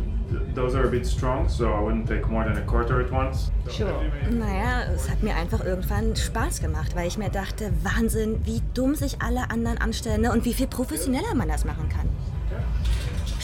those 0.56 0.76
are 0.76 0.86
a 0.86 0.90
bit 0.90 1.06
strong, 1.06 1.48
so 1.48 1.66
I 1.66 1.80
wouldn't 1.80 2.08
take 2.08 2.28
more 2.28 2.44
than 2.44 2.58
a 2.58 2.66
quarter 2.66 3.02
at 3.02 3.12
once. 3.12 3.52
Sure. 3.70 3.94
Naja, 4.32 4.84
es 4.94 5.10
hat 5.10 5.22
mir 5.22 5.36
einfach 5.36 5.64
irgendwann 5.64 6.16
Spaß 6.16 6.62
gemacht, 6.62 6.96
weil 6.96 7.08
ich 7.08 7.18
mir 7.18 7.30
dachte, 7.30 7.72
Wahnsinn, 7.84 8.42
wie 8.46 8.62
dumm 8.74 8.96
sich 8.96 9.22
alle 9.22 9.50
anderen 9.52 9.78
anstellen 9.78 10.22
ne? 10.22 10.32
und 10.32 10.46
wie 10.46 10.54
viel 10.54 10.68
professioneller 10.68 11.36
man 11.36 11.48
das 11.48 11.66
machen 11.66 11.90
kann. 11.90 12.10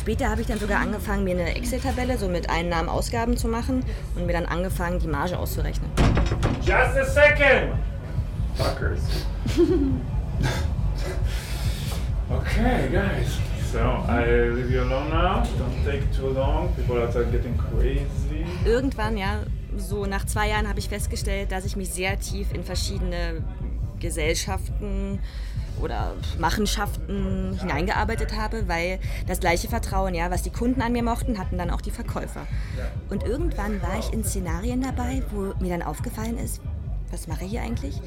Später 0.10 0.32
habe 0.32 0.42
ich 0.42 0.48
dann 0.48 0.58
sogar 0.58 0.80
angefangen, 0.80 1.24
mir 1.24 1.36
eine 1.36 1.56
Excel-Tabelle 1.56 2.18
so 2.18 2.28
mit 2.28 2.50
Einnahmen, 2.50 2.90
Ausgaben 2.90 3.38
zu 3.38 3.48
machen 3.48 3.86
und 4.16 4.26
mir 4.26 4.34
dann 4.34 4.48
angefangen, 4.48 4.98
die 4.98 5.06
Marge 5.08 5.38
auszurechnen. 5.38 5.88
Just 6.62 6.98
a 6.98 7.06
second! 7.06 7.76
Fuckers. 8.56 9.02
okay, 12.32 12.90
guys. 12.92 13.38
So, 13.72 13.78
I 13.78 14.50
leave 14.50 14.72
you 14.72 14.82
alone 14.82 15.12
now. 15.12 15.44
Don't 15.60 15.86
take 15.86 16.02
too 16.12 16.30
long. 16.30 16.74
People 16.74 17.00
outside 17.04 17.32
getting 17.32 17.56
crazy. 17.56 18.48
Irgendwann, 18.66 19.16
ja, 19.16 19.44
so 19.78 20.08
nach 20.08 20.26
zwei 20.26 20.50
Jahren 20.50 20.68
habe 20.68 20.80
ich 20.80 20.90
festgestellt, 20.90 21.52
dass 21.52 21.66
ich 21.66 21.76
mich 21.76 21.92
sehr 21.92 22.20
tief 22.20 22.52
in 22.52 22.64
verschiedene 22.64 23.44
Gesellschaften 24.00 25.20
oder 25.82 26.14
Machenschaften 26.38 27.58
hineingearbeitet 27.60 28.36
habe, 28.36 28.68
weil 28.68 29.00
das 29.28 29.40
gleiche 29.40 29.68
Vertrauen, 29.68 30.14
ja, 30.14 30.32
was 30.32 30.44
die 30.44 30.52
Kunden 30.52 30.82
an 30.82 30.92
mir 30.92 31.04
mochten, 31.04 31.38
hatten 31.38 31.58
dann 31.58 31.70
auch 31.70 31.82
die 31.82 31.92
Verkäufer. 31.92 32.46
Und 33.10 33.24
irgendwann 33.24 33.82
war 33.82 33.98
ich 34.00 34.12
in 34.14 34.24
Szenarien 34.24 34.82
dabei, 34.82 35.24
wo 35.32 35.54
mir 35.64 35.70
dann 35.78 35.82
aufgefallen 35.82 36.38
ist, 36.38 36.62
was 37.12 37.28
mache 37.28 37.46
ich 37.46 37.52
hier 37.52 37.62
eigentlich? 37.62 38.00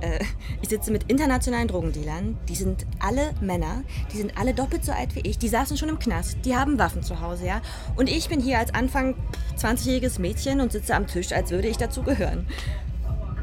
Äh, 0.00 0.20
ich 0.62 0.68
sitze 0.68 0.92
mit 0.92 1.04
internationalen 1.10 1.68
Drogendealern, 1.68 2.36
die 2.48 2.54
sind 2.54 2.86
alle 3.00 3.32
Männer, 3.40 3.82
die 4.12 4.18
sind 4.18 4.38
alle 4.38 4.54
doppelt 4.54 4.84
so 4.84 4.92
alt 4.92 5.14
wie 5.14 5.20
ich, 5.20 5.38
die 5.38 5.48
saßen 5.48 5.76
schon 5.76 5.88
im 5.88 5.98
Knast, 5.98 6.38
die 6.44 6.56
haben 6.56 6.78
Waffen 6.78 7.02
zu 7.02 7.20
Hause, 7.20 7.46
ja. 7.46 7.60
Und 7.96 8.08
ich 8.08 8.28
bin 8.28 8.40
hier 8.40 8.58
als 8.58 8.72
Anfang 8.74 9.14
20-jähriges 9.58 10.20
Mädchen 10.20 10.60
und 10.60 10.72
sitze 10.72 10.94
am 10.94 11.06
Tisch, 11.06 11.32
als 11.32 11.50
würde 11.50 11.68
ich 11.68 11.76
dazu 11.76 12.02
gehören. 12.02 12.46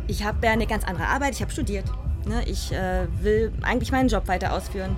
Ich 0.07 0.23
habe 0.23 0.47
eine 0.47 0.67
ganz 0.67 0.85
andere 0.85 1.07
Arbeit, 1.07 1.33
ich 1.33 1.41
habe 1.41 1.51
studiert. 1.51 1.85
Ne? 2.25 2.43
Ich 2.45 2.71
äh, 2.71 3.07
will 3.21 3.51
eigentlich 3.61 3.91
meinen 3.91 4.09
Job 4.09 4.27
weiter 4.27 4.53
ausführen. 4.53 4.95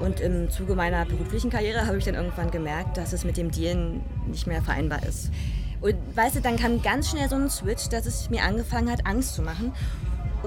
Und 0.00 0.20
im 0.20 0.50
Zuge 0.50 0.74
meiner 0.74 1.04
beruflichen 1.04 1.50
Karriere 1.50 1.86
habe 1.86 1.98
ich 1.98 2.04
dann 2.04 2.14
irgendwann 2.14 2.50
gemerkt, 2.50 2.96
dass 2.96 3.12
es 3.12 3.24
mit 3.24 3.36
dem 3.36 3.50
Dealen 3.50 4.00
nicht 4.26 4.46
mehr 4.46 4.62
vereinbar 4.62 5.02
ist. 5.06 5.30
Und 5.82 5.94
weißt 6.14 6.36
du, 6.36 6.40
dann 6.40 6.56
kam 6.56 6.80
ganz 6.82 7.10
schnell 7.10 7.28
so 7.28 7.36
ein 7.36 7.50
Switch, 7.50 7.88
dass 7.88 8.06
es 8.06 8.30
mir 8.30 8.42
angefangen 8.42 8.90
hat, 8.90 9.06
Angst 9.06 9.34
zu 9.34 9.42
machen. 9.42 9.72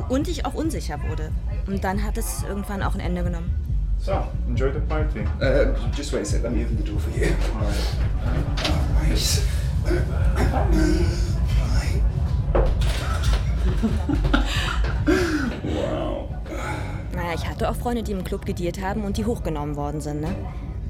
Und 0.09 0.27
ich 0.27 0.45
auch 0.45 0.55
unsicher 0.55 0.99
wurde. 1.07 1.29
Und 1.67 1.83
dann 1.83 2.03
hat 2.03 2.17
es 2.17 2.43
irgendwann 2.47 2.81
auch 2.81 2.95
ein 2.95 2.99
Ende 2.99 3.23
genommen. 3.23 3.53
So, 3.99 4.23
enjoy 4.47 4.71
the 4.73 4.79
party. 4.79 5.19
Uh, 5.39 5.75
just 5.95 6.11
wait 6.11 6.23
a 6.23 6.25
sec, 6.25 6.41
let 6.43 6.51
me 6.51 6.63
open 6.63 6.77
the 6.77 6.83
door 6.83 6.99
for 6.99 7.11
you. 7.11 7.27
Alright. 7.55 7.75
Nice. 9.07 9.43
wow. 10.51 10.67
Naja, 17.23 17.35
ich 17.35 17.49
hatte 17.49 17.69
auch 17.69 17.75
Freunde, 17.75 18.03
die 18.03 18.11
im 18.11 18.25
Club 18.25 18.45
gedealt 18.45 18.81
haben 18.81 19.05
und 19.05 19.15
die 19.15 19.25
hochgenommen 19.25 19.77
worden 19.77 20.01
sind. 20.01 20.19
Ne? 20.19 20.35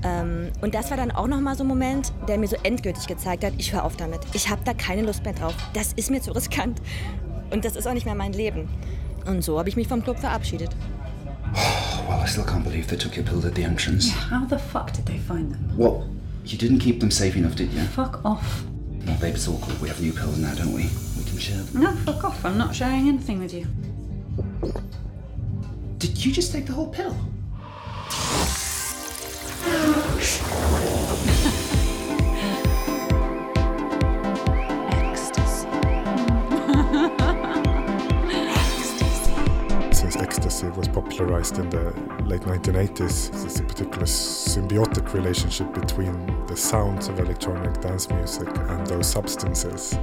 Ähm, 0.03 0.51
und 0.61 0.73
das 0.73 0.89
war 0.89 0.97
dann 0.97 1.11
auch 1.11 1.27
nochmal 1.27 1.55
so 1.55 1.63
ein 1.63 1.67
Moment, 1.67 2.11
der 2.27 2.39
mir 2.39 2.47
so 2.47 2.55
endgültig 2.63 3.05
gezeigt 3.05 3.43
hat, 3.43 3.53
ich 3.59 3.71
höre 3.71 3.83
auf 3.83 3.97
damit. 3.97 4.21
Ich 4.33 4.49
habe 4.49 4.61
da 4.65 4.73
keine 4.73 5.03
Lust 5.03 5.23
mehr 5.23 5.33
drauf. 5.33 5.53
Das 5.73 5.93
ist 5.93 6.09
mir 6.09 6.21
zu 6.21 6.31
riskant. 6.31 6.81
Und 7.51 7.65
das 7.65 7.75
ist 7.75 7.87
auch 7.87 7.93
nicht 7.93 8.07
mehr 8.07 8.15
mein 8.15 8.33
Leben. 8.33 8.67
Und 9.27 9.43
so 9.43 9.59
habe 9.59 9.69
ich 9.69 9.75
mich 9.75 9.87
vom 9.87 10.03
Club 10.03 10.17
verabschiedet. 10.17 10.71
Well, 12.09 12.19
I 12.21 12.27
still 12.27 12.43
can't 12.43 12.65
believe 12.65 12.87
they 12.87 12.97
took 12.97 13.15
your 13.15 13.23
pills 13.23 13.45
at 13.45 13.55
the 13.55 13.63
entrance. 13.63 14.11
How 14.29 14.45
the 14.49 14.57
fuck 14.57 14.91
did 14.91 15.05
they 15.05 15.19
find 15.19 15.53
them? 15.53 15.71
Well, 15.77 16.09
you 16.43 16.57
didn't 16.57 16.79
keep 16.79 16.99
them 16.99 17.09
safe 17.09 17.37
enough, 17.37 17.55
did 17.55 17.71
you? 17.71 17.79
Fuck 17.95 18.19
off. 18.25 18.65
Well, 19.05 19.15
babe, 19.21 19.35
it's 19.35 19.47
awkward. 19.47 19.79
We 19.79 19.87
have 19.87 20.01
new 20.01 20.11
pills 20.11 20.37
now, 20.37 20.53
don't 20.53 20.73
we? 20.73 20.89
We 21.17 21.23
can 21.23 21.37
share 21.39 21.63
them. 21.63 21.81
No, 21.81 21.91
fuck 22.03 22.25
off. 22.25 22.43
I'm 22.43 22.57
not 22.57 22.75
sharing 22.75 23.07
anything 23.07 23.39
with 23.39 23.53
you. 23.53 23.67
Did 26.03 26.25
you 26.25 26.33
just 26.33 26.51
take 26.51 26.65
the 26.65 26.73
whole 26.73 26.89
pill? 26.89 27.11
Since 39.93 40.17
ecstasy 40.17 40.67
was 40.67 40.89
popularized 40.89 41.59
in 41.59 41.69
the 41.69 41.93
late 42.25 42.41
1980s, 42.41 43.31
there's 43.31 43.61
a 43.61 43.63
particular 43.63 44.05
symbiotic 44.05 45.13
relationship 45.13 45.73
between 45.73 46.45
the 46.47 46.57
sounds 46.57 47.07
of 47.07 47.21
electronic 47.21 47.79
dance 47.79 48.09
music 48.09 48.49
and 48.49 48.85
those 48.87 49.09
substances. 49.09 49.97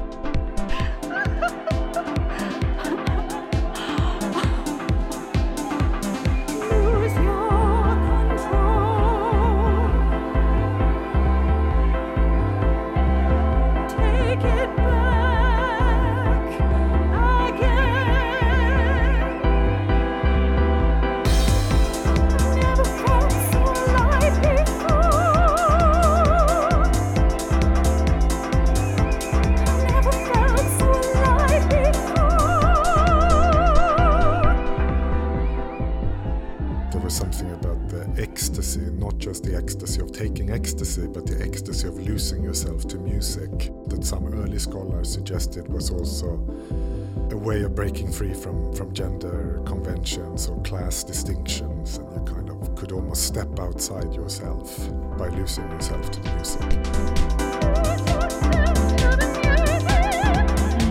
Free 48.20 48.34
from, 48.34 48.70
from 48.74 48.92
gender 48.92 49.62
conventions 49.64 50.46
or 50.46 50.62
class 50.62 51.02
distinctions, 51.02 51.96
and 51.96 52.12
you 52.12 52.34
kind 52.34 52.50
of 52.50 52.74
could 52.76 52.92
almost 52.92 53.24
step 53.24 53.48
outside 53.58 54.12
yourself 54.12 54.76
by 55.16 55.28
losing 55.28 55.64
yourself 55.70 56.10
to 56.10 56.20
the 56.20 56.30
music. 56.34 56.60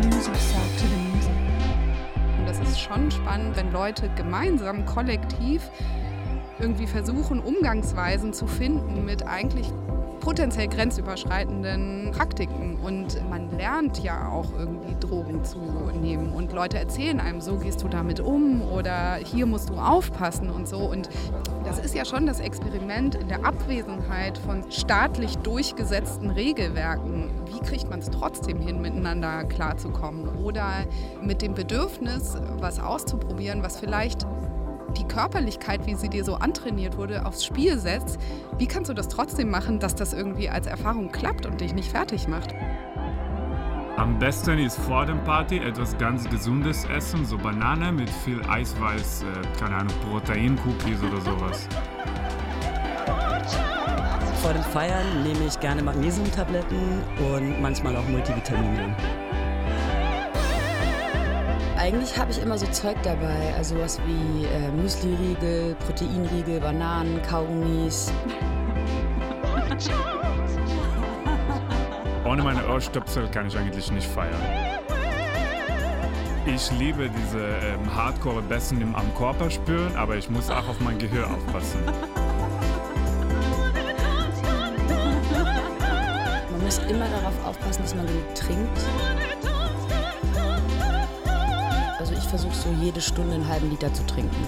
Lose 0.05 0.27
yourself 0.27 0.77
to 0.79 0.87
the 0.87 0.97
music. 0.97 1.37
Und 2.39 2.47
das 2.47 2.59
ist 2.61 2.79
schon 2.79 3.11
spannend, 3.11 3.55
wenn 3.55 3.71
Leute 3.71 4.09
gemeinsam, 4.15 4.85
kollektiv 4.87 5.69
irgendwie 6.59 6.87
versuchen, 6.87 7.41
Umgangsweisen 7.41 8.33
zu 8.33 8.47
finden 8.47 9.05
mit 9.05 9.27
eigentlich 9.27 9.71
potenziell 10.19 10.67
grenzüberschreitenden 10.67 12.12
Praktiken. 12.12 12.77
Und 12.84 13.29
man 13.29 13.49
lernt 13.58 14.03
ja 14.03 14.29
auch 14.29 14.51
irgendwie 14.58 14.95
Drogen 14.99 15.43
zu 15.43 15.60
nehmen. 16.01 16.34
Und 16.34 16.53
Leute 16.53 16.77
erzählen 16.77 17.19
einem, 17.19 17.41
so 17.41 17.58
gehst 17.58 17.84
du 17.84 17.88
damit 17.88 18.19
um 18.19 18.62
oder 18.62 19.15
hier 19.15 19.45
musst 19.45 19.69
du 19.69 19.75
aufpassen 19.75 20.49
und 20.49 20.67
so. 20.67 20.79
Und 20.79 21.10
das 21.65 21.79
ist 21.79 21.95
ja 21.95 22.05
schon 22.05 22.25
das 22.25 22.39
Experiment 22.39 23.15
in 23.15 23.27
der 23.27 23.45
Abwesenheit 23.45 24.38
von 24.38 24.63
staatlich 24.71 25.38
durchgesetzten 25.38 26.29
Regelwerken. 26.29 27.32
Wie 27.45 27.60
kriegt 27.60 27.89
man 27.89 27.99
es 27.99 28.10
trotzdem 28.10 28.60
hin, 28.60 28.82
miteinander 28.82 29.43
klarzukommen? 29.45 30.43
Oder 30.43 30.86
mit 31.21 31.41
dem 31.41 31.53
Bedürfnis, 31.53 32.38
was 32.60 32.79
auszuprobieren, 32.79 33.63
was 33.63 33.79
vielleicht 33.79 34.25
die 34.97 35.08
Körperlichkeit, 35.08 35.86
wie 35.86 35.95
sie 35.95 36.10
dir 36.10 36.23
so 36.23 36.36
antrainiert 36.36 36.97
wurde, 36.97 37.25
aufs 37.25 37.45
Spiel 37.45 37.78
setzt, 37.78 38.19
wie 38.58 38.67
kannst 38.67 38.89
du 38.89 38.93
das 38.93 39.08
trotzdem 39.08 39.49
machen, 39.49 39.80
dass 39.80 39.95
das 39.95 40.13
irgendwie 40.13 40.49
als 40.49 40.67
Erfahrung 40.67 41.12
klappt 41.12 41.45
und 41.45 41.62
dich 41.62 41.73
nicht 41.73 41.91
fertig 41.91 42.28
macht? 42.28 42.54
Am 43.97 44.17
besten 44.17 44.60
ist 44.60 44.78
vor 44.78 45.06
dem 45.06 45.21
Party 45.25 45.58
etwas 45.58 45.97
ganz 45.97 46.30
Gesundes 46.30 46.86
essen, 46.86 47.25
so 47.25 47.38
Banane 47.38 47.91
mit 47.91 48.10
viel 48.10 48.41
Eiweiß, 48.47 49.23
äh, 49.23 49.60
keine 49.60 49.75
Ahnung, 49.75 49.93
Protein-Cookies 50.10 51.04
oder 51.04 51.19
sowas. 51.19 51.67
Vor 54.41 54.54
dem 54.54 54.63
Feiern 54.63 55.23
nehme 55.23 55.45
ich 55.45 55.60
gerne 55.60 55.84
Magnesiumtabletten 55.84 56.80
und 57.34 57.62
manchmal 57.62 57.97
auch 57.97 58.08
Multivitamine. 58.08 58.95
Eigentlich 61.89 62.15
habe 62.19 62.30
ich 62.30 62.39
immer 62.39 62.56
so 62.56 62.67
Zeug 62.67 62.97
dabei, 63.02 63.52
also 63.58 63.75
sowas 63.75 63.99
wie 64.06 64.45
äh, 64.45 64.69
Müsli-Riegel, 64.80 65.75
Proteinriegel, 65.88 66.60
Bananen, 66.60 67.19
Kaugummis. 67.23 68.12
Ohne 72.25 72.43
meine 72.43 72.67
Ohrstöpsel 72.69 73.28
kann 73.30 73.47
ich 73.47 73.58
eigentlich 73.58 73.91
nicht 73.91 74.08
feiern. 74.08 74.36
Ich 76.45 76.69
liebe 76.78 77.10
diese 77.10 77.39
ähm, 77.39 77.95
Hardcore-Bessen 77.95 78.80
im- 78.82 78.93
am 78.93 79.12
Körper 79.15 79.49
spüren, 79.49 79.95
aber 79.95 80.15
ich 80.15 80.30
muss 80.30 80.52
auch 80.52 80.67
auf 80.69 80.80
mein 80.82 80.99
Gehör 80.99 81.25
aufpassen. 81.25 81.80
Man 86.52 86.62
muss 86.63 86.78
immer 86.88 87.08
darauf 87.10 87.34
aufpassen, 87.47 87.82
dass 87.82 87.95
man 87.95 88.06
genug 88.06 88.36
trinkt. 88.36 88.78
Ich 92.29 92.39
versuche 92.39 92.53
so 92.53 92.69
jede 92.79 93.01
Stunde 93.01 93.33
einen 93.33 93.47
halben 93.47 93.71
Liter 93.71 93.91
zu 93.91 94.05
trinken. 94.05 94.45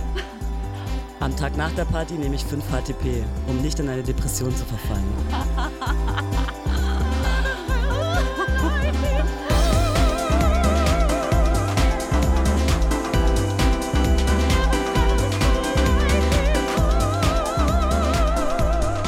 Am 1.20 1.36
Tag 1.36 1.58
nach 1.58 1.72
der 1.72 1.86
Party 1.86 2.14
nehme 2.14 2.36
ich 2.36 2.46
5 2.46 2.64
HTP, 2.64 3.24
um 3.48 3.60
nicht 3.60 3.80
in 3.80 3.90
eine 3.90 4.04
Depression 4.04 4.56
zu 4.56 4.64
verfallen. 4.66 5.04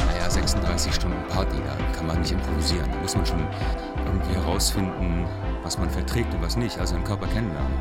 Naja, 0.08 0.28
36 0.28 0.92
Stunden 0.92 1.22
Party, 1.28 1.58
da 1.64 1.76
kann 1.96 2.08
man 2.08 2.18
nicht 2.18 2.32
improvisieren. 2.32 2.90
Da 2.90 2.98
muss 2.98 3.14
man 3.14 3.24
schon 3.24 3.46
irgendwie 4.04 4.34
herausfinden, 4.34 5.28
was 5.62 5.78
man 5.78 5.88
verträgt 5.88 6.34
und 6.34 6.42
was 6.42 6.56
nicht, 6.56 6.76
also 6.80 6.96
den 6.96 7.04
Körper 7.04 7.28
kennenlernen. 7.28 7.78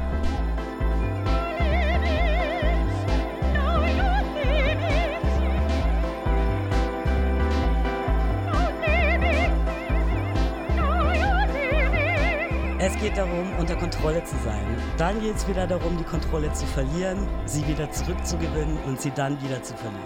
Kontrolle 14.03 14.25
zu 14.25 14.35
sein. 14.43 14.65
Dann 14.97 15.21
geht 15.21 15.37
es 15.37 15.47
wieder 15.47 15.65
darum, 15.65 15.97
die 15.97 16.03
Kontrolle 16.03 16.51
zu 16.51 16.65
verlieren, 16.65 17.25
sie 17.45 17.65
wieder 17.65 17.89
zurückzugewinnen 17.89 18.77
und 18.85 18.99
sie 18.99 19.11
dann 19.11 19.41
wieder 19.41 19.63
zu 19.63 19.73
verlieren. 19.75 20.03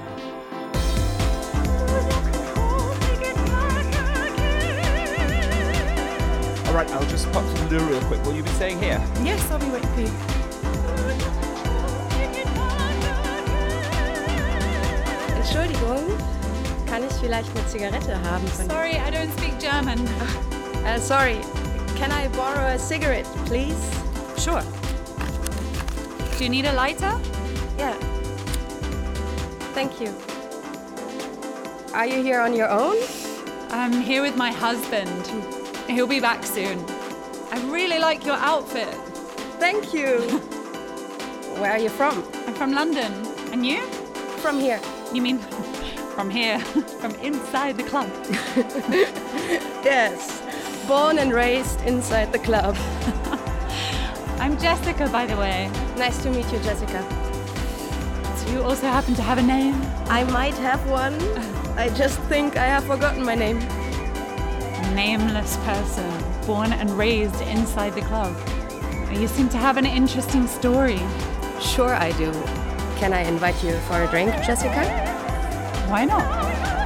All 6.68 6.74
right, 6.76 6.88
I'll 6.92 7.10
just 7.10 7.32
pop 7.32 7.44
to 7.44 7.70
the 7.70 7.76
loo 7.76 7.88
real 7.90 8.00
quick. 8.02 8.24
Will 8.24 8.36
you 8.36 8.44
be 8.44 8.50
staying 8.52 8.80
here? 8.80 9.02
Yes, 9.24 9.42
I'll 9.50 9.58
be 9.58 9.66
waiting 9.72 9.90
for 9.90 10.02
you. 10.02 10.12
Entschuldigung, 15.38 16.04
kann 16.88 17.02
ich 17.04 17.14
vielleicht 17.20 17.50
eine 17.58 17.66
Zigarette 17.66 18.16
haben 18.30 18.46
von 18.50 18.70
Sorry, 18.70 18.98
I 18.98 19.10
don't 19.10 19.32
speak 19.40 19.58
German. 19.58 19.98
Uh, 20.86 21.00
sorry, 21.00 21.40
can 21.98 22.12
I 22.12 22.28
borrow 22.28 22.68
a 22.68 22.78
cigarette, 22.78 23.26
please? 23.48 23.82
Sure. 24.38 24.62
Do 26.38 26.44
you 26.44 26.50
need 26.50 26.66
a 26.66 26.74
lighter? 26.74 27.20
Yeah. 27.76 27.98
Thank 29.74 30.00
you. 30.00 30.14
Are 31.94 32.06
you 32.06 32.22
here 32.22 32.40
on 32.40 32.54
your 32.54 32.70
own? 32.70 32.98
I'm 33.72 33.92
here 33.92 34.22
with 34.22 34.38
my 34.38 34.52
husband. 34.52 35.26
He'll 35.90 36.06
be 36.06 36.20
back 36.20 36.44
soon. 36.44 36.86
I 37.50 37.60
really 37.66 37.98
like 37.98 38.24
your 38.24 38.36
outfit. 38.36 38.94
Thank 39.60 39.92
you. 39.92 40.20
Where 41.60 41.72
are 41.72 41.80
you 41.80 41.90
from? 41.90 42.24
I'm 42.46 42.54
from 42.54 42.74
London. 42.74 43.12
And 43.52 43.66
you? 43.66 43.82
From 44.44 44.60
here. 44.60 44.80
You 45.14 45.24
mean 45.24 45.40
from 46.16 46.30
here? 46.30 46.60
from 47.02 47.16
inside 47.16 47.78
the 47.78 47.84
club? 47.84 48.12
Yes. 49.84 50.44
Born 50.88 51.19
and 51.19 51.34
raised 51.34 51.82
inside 51.82 52.32
the 52.32 52.39
club. 52.39 52.78
I'm 54.39 54.58
Jessica, 54.58 55.10
by 55.10 55.26
the 55.26 55.36
way. 55.36 55.69
Nice 55.97 56.23
to 56.23 56.30
meet 56.30 56.50
you, 56.50 56.60
Jessica. 56.60 57.04
Do 58.45 58.54
you 58.54 58.63
also 58.63 58.88
happen 58.88 59.13
to 59.15 59.21
have 59.21 59.38
a 59.38 59.43
name? 59.43 59.76
I 60.06 60.23
might 60.23 60.54
have 60.54 60.80
one. 60.89 61.13
I 61.78 61.89
just 61.89 62.17
think 62.30 62.56
I 62.56 62.65
have 62.67 62.86
forgotten 62.86 63.26
my 63.26 63.36
name. 63.36 63.60
Nameless 64.95 65.58
person, 65.58 66.10
born 66.45 66.71
and 66.71 66.89
raised 66.91 67.41
inside 67.41 67.93
the 67.93 68.02
club. 68.04 68.34
You 69.12 69.28
seem 69.28 69.50
to 69.50 69.58
have 69.58 69.76
an 69.76 69.86
interesting 69.86 70.47
story. 70.47 71.02
Sure, 71.60 71.93
I 71.93 72.13
do. 72.13 72.32
Can 72.95 73.12
I 73.12 73.23
invite 73.23 73.62
you 73.62 73.78
for 73.88 74.04
a 74.04 74.08
drink, 74.08 74.32
Jessica? 74.45 74.86
Why 75.89 76.06
not? 76.06 76.77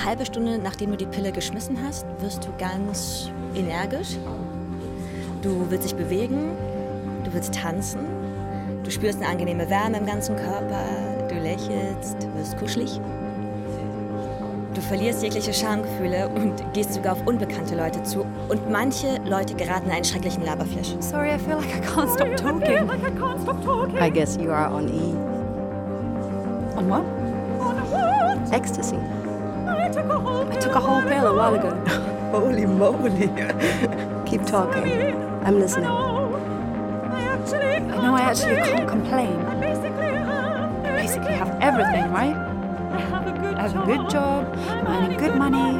Eine 0.00 0.08
halbe 0.08 0.24
Stunde 0.24 0.58
nachdem 0.58 0.92
du 0.92 0.96
die 0.96 1.04
Pille 1.04 1.30
geschmissen 1.30 1.76
hast, 1.86 2.06
wirst 2.20 2.42
du 2.46 2.48
ganz 2.58 3.30
energisch. 3.54 4.16
Du 5.42 5.66
willst 5.68 5.84
dich 5.84 5.94
bewegen, 5.94 6.52
du 7.22 7.34
willst 7.34 7.54
tanzen, 7.54 8.00
du 8.82 8.90
spürst 8.90 9.20
eine 9.20 9.30
angenehme 9.30 9.68
Wärme 9.68 9.98
im 9.98 10.06
ganzen 10.06 10.36
Körper, 10.36 10.84
du 11.28 11.34
lächelst, 11.34 12.16
wirst 12.34 12.56
kuschelig. 12.58 12.98
Du 14.72 14.80
verlierst 14.80 15.22
jegliche 15.22 15.52
Schamgefühle 15.52 16.30
und 16.30 16.54
gehst 16.72 16.94
sogar 16.94 17.12
auf 17.12 17.26
unbekannte 17.26 17.76
Leute 17.76 18.02
zu. 18.02 18.24
Und 18.48 18.70
manche 18.70 19.18
Leute 19.26 19.54
geraten 19.54 19.88
in 19.88 19.92
einen 19.92 20.04
schrecklichen 20.04 20.46
Laberflash. 20.46 20.94
Sorry, 21.00 21.34
I 21.34 21.38
feel 21.38 21.56
like 21.56 21.76
I 21.76 21.80
can't 21.86 22.10
stop 22.10 22.36
talking. 22.36 22.88
I 24.00 24.08
guess 24.10 24.38
you 24.38 24.50
are 24.50 24.72
on 24.72 24.88
E. 24.88 25.14
On 26.78 26.88
what? 26.88 27.04
Ecstasy. 28.50 28.96
Took 30.70 30.84
a 30.84 30.86
whole 30.86 31.02
pill 31.02 31.26
a 31.26 31.34
while 31.34 31.54
ago. 31.56 31.74
Holy 32.30 32.64
moly. 32.64 33.26
Keep 34.24 34.46
talking. 34.46 34.86
I'm 35.42 35.58
listening. 35.58 35.88
I 35.88 37.96
know 38.00 38.14
I 38.14 38.20
actually 38.20 38.54
can't 38.54 38.88
complain. 38.88 39.34
I 39.46 39.58
basically 39.58 41.32
have 41.32 41.48
everything, 41.60 42.12
right? 42.12 42.36
I 42.36 43.00
have 43.00 43.26
a 43.26 43.32
good 43.84 44.08
job, 44.10 44.46
I'm 44.68 44.86
earning 44.86 45.18
good 45.18 45.34
money, 45.34 45.72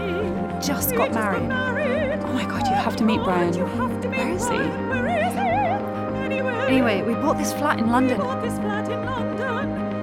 just 0.61 0.93
got 0.97 1.15
married. 1.15 1.53
Oh 2.25 2.33
my 2.33 2.45
god, 2.47 2.67
you 2.67 2.75
have 2.75 2.97
to 2.97 3.05
meet 3.05 3.23
Brian. 3.23 3.55
Where 3.55 4.31
is 4.31 4.49
he? 4.49 4.57
Anyway, 6.67 7.03
we 7.03 7.15
bought 7.15 7.39
this 7.39 7.53
flat 7.53 7.79
in 7.79 7.93
London. 7.93 8.21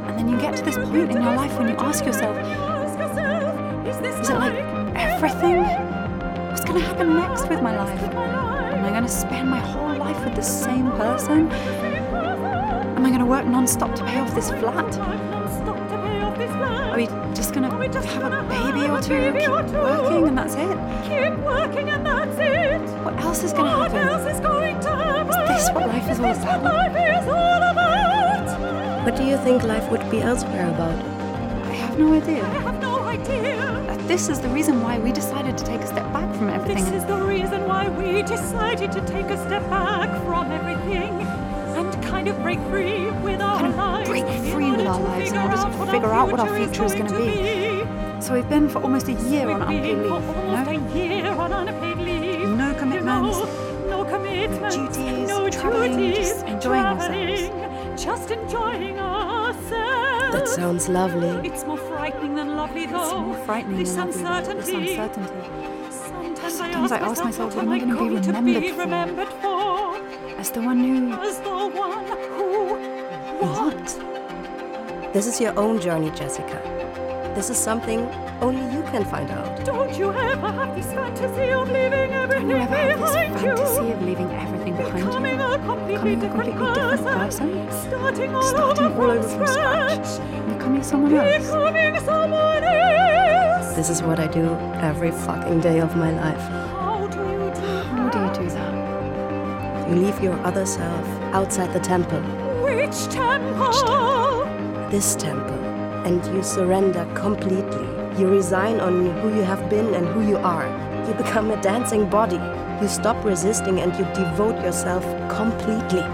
And 0.07 0.17
then 0.17 0.29
you 0.29 0.37
get 0.37 0.55
to 0.55 0.63
this 0.63 0.77
point 0.77 1.11
in 1.11 1.21
your 1.21 1.35
life 1.35 1.57
when 1.59 1.67
you 1.67 1.75
ask 1.75 2.05
yourself, 2.05 2.37
What's 6.77 6.89
gonna 6.89 6.95
happen 6.95 7.15
next 7.17 7.49
with 7.49 7.61
my 7.63 7.75
life? 7.75 8.03
Am 8.13 8.85
I 8.85 8.91
gonna 8.91 9.07
spend 9.07 9.49
my 9.49 9.57
whole 9.57 9.95
life 9.97 10.23
with 10.23 10.35
the 10.35 10.43
same 10.43 10.91
person? 10.91 11.51
Am 11.51 13.03
I 13.03 13.09
gonna 13.09 13.25
work 13.25 13.47
non-stop 13.47 13.95
to 13.95 14.03
pay 14.05 14.19
off 14.19 14.35
this 14.35 14.51
flat? 14.51 14.99
Are 16.91 16.95
we 16.95 17.07
just 17.33 17.55
gonna 17.55 17.71
have 17.71 17.81
a 17.81 18.43
baby 18.43 18.87
or 18.91 19.01
two, 19.01 19.33
keep 19.39 19.49
working 19.73 20.27
and 20.27 20.37
that's 20.37 20.53
it? 20.53 20.77
Keep 21.09 21.39
working 21.43 21.89
and 21.89 22.05
that's 22.05 22.37
it. 22.37 22.81
What 23.03 23.19
else 23.21 23.41
is 23.43 23.53
gonna 23.53 23.71
happen? 23.71 24.05
What 24.05 24.11
else 24.11 24.35
is 24.35 24.39
going 24.39 24.79
to 24.79 24.89
happen? 24.89 25.41
Is 25.41 25.65
this 25.65 25.71
what 25.73 25.87
life 25.87 26.07
is 26.11 26.19
all 26.19 26.25
about? 26.29 26.93
Life 26.93 27.23
is 27.23 27.27
all 27.27 27.63
about. 27.71 29.03
What 29.03 29.15
do 29.15 29.23
you 29.23 29.37
think 29.37 29.63
life 29.63 29.89
would 29.89 30.07
be 30.11 30.21
elsewhere 30.21 30.69
about? 30.69 30.93
I 31.65 31.73
have 31.73 31.97
no 31.97 32.13
idea. 32.13 32.76
This 34.07 34.29
is 34.29 34.39
the 34.39 34.47
reason 34.49 34.81
why 34.81 34.97
we 34.99 35.11
decided 35.11 35.57
to 35.57 35.65
take 35.65 35.81
a 35.81 35.87
step 35.87 36.11
back 36.13 36.33
from 36.35 36.49
everything. 36.49 36.83
This 36.85 36.93
is 36.93 37.05
the 37.05 37.17
reason 37.17 37.67
why 37.67 37.89
we 37.89 38.23
decided 38.23 38.91
to 38.93 39.01
take 39.05 39.25
a 39.25 39.37
step 39.37 39.61
back 39.69 40.09
from 40.25 40.49
everything 40.51 41.11
and 41.77 42.03
kind 42.03 42.27
of 42.27 42.41
break 42.41 42.59
free 42.71 43.11
with 43.21 43.41
our 43.41 43.59
kind 43.59 43.67
of 43.67 43.75
lives. 43.75 44.09
break 44.09 44.25
free 44.53 44.71
with 44.71 44.87
our 44.87 44.99
lives 44.99 45.31
in 45.31 45.37
order 45.37 45.57
to 45.57 45.91
figure 45.91 46.13
out 46.13 46.31
what 46.31 46.39
our 46.39 46.55
future 46.57 46.85
is 46.85 46.93
going 46.93 47.07
to 47.07 47.17
be. 47.17 48.21
So 48.21 48.33
we've 48.33 48.49
been 48.49 48.69
for 48.69 48.81
almost 48.81 49.07
a 49.09 49.13
year 49.13 49.49
on 49.49 49.61
unpaid 49.61 49.97
leave. 49.97 50.11
Almost 50.11 50.71
You 50.71 50.79
a 50.79 50.95
year 50.95 51.25
on 51.27 51.51
unpaid 51.53 51.97
leave. 51.97 52.49
No 52.57 52.73
commitments. 52.75 53.37
No 53.87 54.05
commitments. 54.05 54.75
duties, 54.75 55.27
No 55.27 55.49
traveling, 55.49 55.97
duties. 55.97 56.17
just 56.31 56.45
enjoying 56.45 56.85
ourselves. 56.85 58.03
Just 58.03 58.31
enjoying 58.31 58.97
ourselves. 58.99 60.33
That 60.33 60.47
sounds 60.47 60.87
lovely. 60.89 61.47
It's 61.47 61.65
more 61.65 61.77
frightening 63.47 63.77
this 63.79 63.93
than 63.95 64.07
lovely, 64.07 64.23
though, 64.23 64.35
uncertainty. 64.35 64.71
This 64.71 64.97
uncertainty. 64.97 65.33
Sometimes, 65.89 66.53
Sometimes 66.57 66.91
I 66.91 66.97
ask 66.99 67.23
myself, 67.23 67.55
what 67.55 67.63
am 67.65 67.71
I 67.71 67.79
going 67.79 67.91
going 67.91 68.09
to 68.15 68.19
be 68.19 68.21
to 68.21 68.27
remembered 68.31 68.61
be 68.61 68.69
for? 68.71 68.77
remembered 68.81 69.27
for? 69.41 69.97
As 70.37 70.51
the 70.51 70.61
one 70.61 70.79
who. 70.83 71.13
As 71.13 71.39
the 71.39 71.49
one 71.49 72.05
who. 72.35 72.75
What? 73.45 75.13
This 75.13 75.25
is 75.27 75.39
your 75.41 75.57
own 75.57 75.79
journey, 75.81 76.11
Jessica. 76.11 76.61
This 77.35 77.49
is 77.49 77.57
something 77.57 78.01
only 78.41 78.61
you 78.75 78.81
can 78.91 79.03
find 79.05 79.29
out. 79.31 79.63
Don't 79.65 79.97
you 79.97 80.11
ever 80.11 80.51
have 80.51 80.75
this 80.75 80.87
fantasy 80.93 81.49
of 81.51 81.67
leaving 81.69 82.11
I 82.13 82.23
everything 82.23 82.47
never 82.49 82.75
have 82.75 82.99
this 82.99 83.11
behind 83.11 83.41
you? 83.45 83.55
fantasy 83.55 83.91
of 83.91 84.01
leaving 84.03 84.31
everything 84.31 84.75
behind 84.75 84.95
Becoming 85.05 85.39
you. 85.39 85.45
a 85.45 85.57
completely, 85.57 86.15
Becoming 86.15 86.17
a 86.17 86.21
different, 86.21 86.57
completely 86.57 86.73
different 86.73 86.99
person. 86.99 87.59
person. 87.59 87.71
Starting 87.89 88.35
all 88.35 88.43
Starting 88.43 88.85
over 88.85 89.01
all 89.01 89.11
over 89.11 89.27
from 89.27 89.37
from 89.37 89.47
scratch. 89.47 90.05
scratch. 90.05 90.47
Becoming 90.53 90.83
someone 90.83 91.13
else. 91.15 91.45
Becoming 91.45 91.99
someone 92.05 92.63
else. 92.63 93.06
This 93.77 93.91
is 93.91 94.01
what 94.01 94.19
I 94.19 94.25
do 94.25 94.43
every 94.81 95.11
fucking 95.11 95.59
day 95.59 95.79
of 95.81 95.95
my 95.95 96.09
life. 96.09 96.41
How 96.81 97.05
do 97.11 97.19
you 97.19 97.51
do 97.53 97.67
How 97.93 98.09
do 98.09 98.17
you 98.17 98.33
do 98.33 98.55
that? 98.55 99.87
You 99.87 99.95
leave 99.97 100.19
your 100.19 100.33
other 100.39 100.65
self 100.65 101.05
outside 101.31 101.71
the 101.73 101.79
temple, 101.79 102.21
Which 102.63 103.05
temple? 103.13 104.89
this 104.89 105.15
temple, 105.15 105.61
and 106.07 106.25
you 106.33 106.41
surrender 106.41 107.05
completely. 107.13 107.85
You 108.19 108.29
resign 108.29 108.79
on 108.79 109.11
who 109.21 109.35
you 109.35 109.43
have 109.43 109.69
been 109.69 109.93
and 109.93 110.07
who 110.07 110.27
you 110.27 110.37
are. 110.37 110.65
You 111.07 111.13
become 111.13 111.51
a 111.51 111.61
dancing 111.61 112.09
body. 112.09 112.41
You 112.81 112.87
stop 112.87 113.23
resisting 113.23 113.81
and 113.81 113.93
you 113.93 114.05
devote 114.15 114.59
yourself 114.63 115.03
completely. 115.29 116.05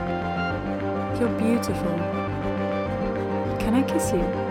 You're 1.18 1.38
beautiful. 1.40 1.96
Can 3.58 3.74
I 3.74 3.84
kiss 3.88 4.12
you? 4.12 4.43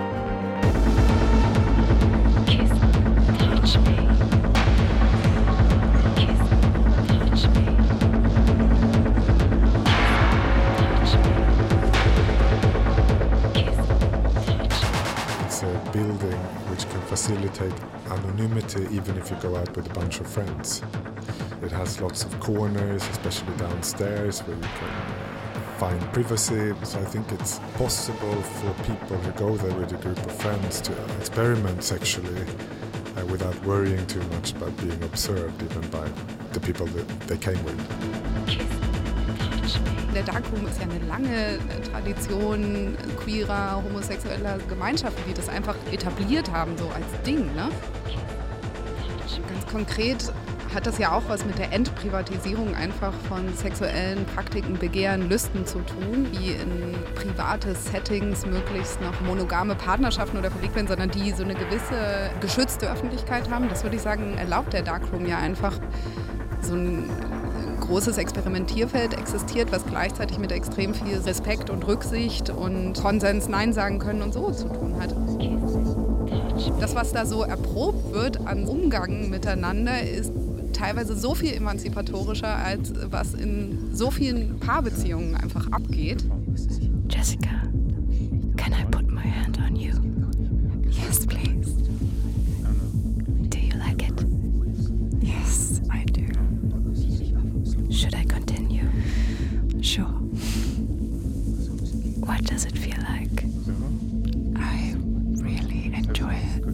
Facilitate 17.23 17.73
anonymity 18.11 18.83
even 18.91 19.17
if 19.17 19.31
you 19.31 19.37
go 19.37 19.55
out 19.55 19.77
with 19.77 19.87
a 19.89 19.95
bunch 19.95 20.19
of 20.19 20.27
friends. 20.27 20.83
It 21.63 21.71
has 21.71 22.01
lots 22.01 22.25
of 22.25 22.41
corners, 22.41 23.07
especially 23.11 23.57
downstairs, 23.59 24.41
where 24.41 24.57
you 24.57 24.63
can 24.63 25.79
find 25.79 26.01
privacy. 26.13 26.75
So 26.83 26.99
I 26.99 27.05
think 27.05 27.31
it's 27.31 27.61
possible 27.77 28.43
for 28.43 28.75
people 28.83 29.17
who 29.19 29.31
go 29.39 29.57
there 29.57 29.79
with 29.79 29.93
a 29.93 29.99
group 29.99 30.19
of 30.19 30.33
friends 30.41 30.81
to 30.81 30.93
experiment 31.19 31.85
sexually 31.85 32.45
uh, 33.17 33.25
without 33.27 33.57
worrying 33.65 34.05
too 34.09 34.23
much 34.35 34.51
about 34.55 34.77
being 34.79 35.01
observed, 35.05 35.63
even 35.63 35.89
by 35.91 36.09
the 36.55 36.61
people 36.61 36.87
that 36.87 37.09
they 37.29 37.39
came 37.39 37.63
with. 37.63 38.32
Der 40.15 40.23
Darkroom 40.23 40.67
ist 40.67 40.79
ja 40.79 40.85
eine 40.85 41.05
lange 41.07 41.59
Tradition 41.91 42.97
queerer, 43.17 43.83
homosexueller 43.83 44.59
Gemeinschaften, 44.69 45.23
die 45.27 45.35
das 45.35 45.49
einfach 45.49 45.75
etabliert 45.91 46.51
haben, 46.53 46.77
so 46.77 46.85
als 46.89 47.07
Ding. 47.25 47.47
Ne? 47.55 47.69
Ganz 49.49 49.67
konkret 49.71 50.33
hat 50.75 50.87
das 50.87 50.99
ja 50.99 51.13
auch 51.13 51.23
was 51.29 51.45
mit 51.45 51.59
der 51.59 51.73
Entprivatisierung 51.73 52.75
einfach 52.75 53.13
von 53.29 53.53
sexuellen 53.55 54.25
Praktiken, 54.27 54.79
Begehren, 54.79 55.29
Lüsten 55.29 55.67
zu 55.67 55.81
tun, 55.81 56.29
wie 56.33 56.53
in 56.53 56.95
private 57.15 57.75
Settings 57.75 58.47
möglichst 58.47 59.01
noch 59.01 59.21
monogame 59.23 59.75
Partnerschaften 59.75 60.39
oder 60.39 60.51
werden, 60.75 60.87
sondern 60.87 61.11
die 61.11 61.33
so 61.33 61.45
eine 61.45 61.55
gewisse 61.55 62.31
geschützte 62.41 62.91
Öffentlichkeit 62.91 63.51
haben. 63.51 63.69
Das 63.69 63.83
würde 63.83 63.97
ich 63.97 64.03
sagen, 64.03 64.37
erlaubt 64.39 64.73
der 64.73 64.83
Darkroom 64.83 65.27
ja 65.27 65.39
einfach 65.39 65.75
so 66.61 66.75
ein 66.75 67.11
großes 67.93 68.17
Experimentierfeld 68.17 69.13
existiert, 69.13 69.71
was 69.71 69.85
gleichzeitig 69.85 70.39
mit 70.39 70.51
extrem 70.51 70.95
viel 70.95 71.19
Respekt 71.19 71.69
und 71.69 71.87
Rücksicht 71.87 72.49
und 72.49 72.95
Konsens 72.95 73.49
Nein 73.49 73.75
sagen 73.75 73.99
können 73.99 74.23
und 74.23 74.33
so 74.33 74.51
zu 74.51 74.67
tun 74.69 74.95
hat. 74.99 75.15
Das, 76.81 76.95
was 76.95 77.13
da 77.13 77.27
so 77.27 77.43
erprobt 77.43 78.15
wird 78.15 78.47
an 78.47 78.65
Umgang 78.65 79.29
miteinander, 79.29 80.01
ist 80.01 80.33
teilweise 80.73 81.15
so 81.15 81.35
viel 81.35 81.53
emanzipatorischer, 81.53 82.57
als 82.57 82.95
was 83.11 83.35
in 83.35 83.91
so 83.93 84.11
vielen 84.11 84.59
Paarbeziehungen 84.59 85.35
einfach 85.35 85.71
abgeht. 85.71 86.25
Jessica, 87.11 87.51
What 102.43 102.51
does 102.51 102.65
it 102.65 102.77
feel 102.77 102.99
like? 103.09 103.45
I 104.57 104.95
really 105.41 105.93
enjoy 105.95 106.35
it. 106.35 106.65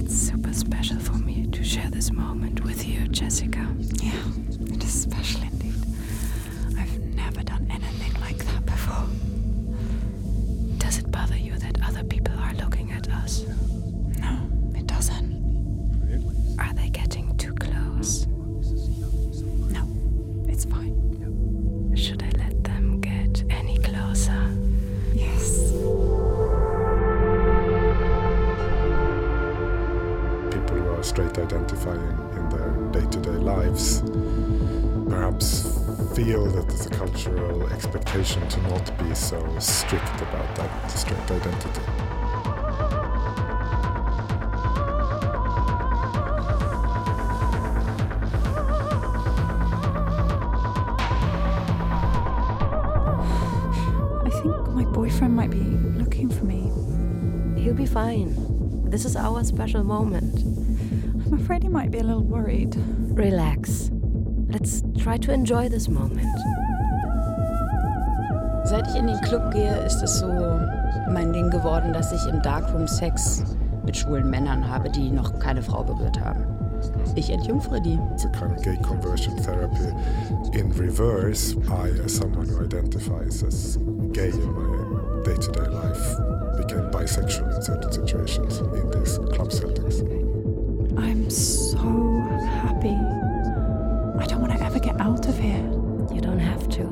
It's 0.00 0.16
super 0.16 0.52
special 0.52 0.98
for 0.98 1.12
me 1.12 1.46
to 1.52 1.62
share 1.62 1.88
this 1.88 2.10
moment 2.10 2.64
with 2.64 2.88
you, 2.88 3.06
Jessica. 3.06 3.68
Yeah, 4.02 4.20
fine. 57.88 58.34
This 58.90 59.04
is 59.04 59.16
our 59.16 59.42
special 59.44 59.82
moment. 59.82 60.44
I'm 61.26 61.34
afraid 61.34 61.62
he 61.62 61.68
might 61.68 61.90
be 61.90 61.98
a 61.98 62.02
little 62.02 62.22
worried. 62.22 62.76
Relax. 62.76 63.90
Let's 64.48 64.82
try 64.98 65.16
to 65.18 65.32
enjoy 65.32 65.68
this 65.68 65.88
moment. 65.88 66.28
Seit 68.64 68.86
ich 68.88 68.96
in 68.96 69.06
den 69.06 69.20
Club 69.22 69.50
gehe, 69.52 69.74
ist 69.86 70.02
es 70.02 70.18
so 70.18 70.26
mein 71.10 71.32
Ding 71.32 71.50
geworden, 71.50 71.92
dass 71.92 72.12
ich 72.12 72.26
im 72.26 72.42
Darkroom 72.42 72.86
Sex 72.86 73.42
mit 73.84 73.96
schwulen 73.96 74.28
Männern 74.28 74.68
habe, 74.68 74.90
die 74.90 75.10
noch 75.10 75.38
keine 75.38 75.62
Frau 75.62 75.82
berührt 75.82 76.20
haben. 76.20 76.44
Ich 77.16 77.30
entjungfere 77.30 77.80
die. 77.80 77.98
It's 78.12 78.26
a 78.26 78.28
kind 78.28 78.52
of 78.52 78.62
gay 78.62 78.76
conversion 78.82 79.36
therapy. 79.36 79.92
In 80.52 80.70
reverse, 80.72 81.56
I, 81.68 81.90
as 82.04 82.14
someone 82.14 82.46
who 82.46 82.62
identifies 82.64 83.42
as 83.42 83.78
gay 84.12 84.28
in 84.28 84.52
my 84.52 84.77
day 85.24 85.34
to 85.34 85.52
day 85.52 85.68
life, 85.68 86.16
became 86.56 86.90
bisexual 86.90 87.54
in 87.54 87.62
certain 87.62 87.92
situations 87.92 88.58
in 88.58 88.90
these 88.90 89.18
club 89.34 89.52
settings. 89.52 90.00
I'm 90.98 91.30
so 91.30 91.78
happy. 92.44 92.96
I 94.18 94.26
don't 94.26 94.40
want 94.40 94.52
to 94.52 94.64
ever 94.64 94.78
get 94.78 95.00
out 95.00 95.28
of 95.28 95.38
here. 95.38 95.64
You 96.12 96.20
don't 96.20 96.38
have 96.38 96.68
to. 96.70 96.82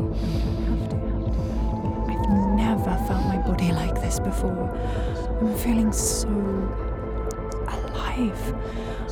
I've 2.09 2.29
never 2.57 2.97
felt 3.07 3.25
my 3.27 3.39
body 3.39 3.73
like 3.73 4.01
this 4.01 4.21
before. 4.21 4.71
I'm 5.41 5.55
feeling 5.57 5.93
so 5.93 6.29
alive. 7.69 8.55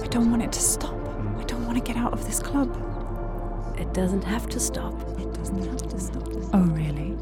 I 0.02 0.06
don't 0.08 0.30
want 0.30 0.42
it 0.42 0.52
to 0.52 0.60
stop. 0.60 0.94
I 1.38 1.44
don't 1.44 1.66
want 1.66 1.76
to 1.78 1.84
get 1.84 1.96
out 1.96 2.12
of 2.12 2.24
this 2.26 2.38
club. 2.40 2.70
It 3.78 3.92
doesn't 3.92 4.22
have 4.22 4.48
to 4.50 4.60
stop. 4.60 4.94
It 5.18 5.32
doesn't 5.34 5.64
have 5.64 5.82
to 5.88 5.98
stop. 6.00 6.28
Oh, 6.52 6.62
really? 6.72 7.16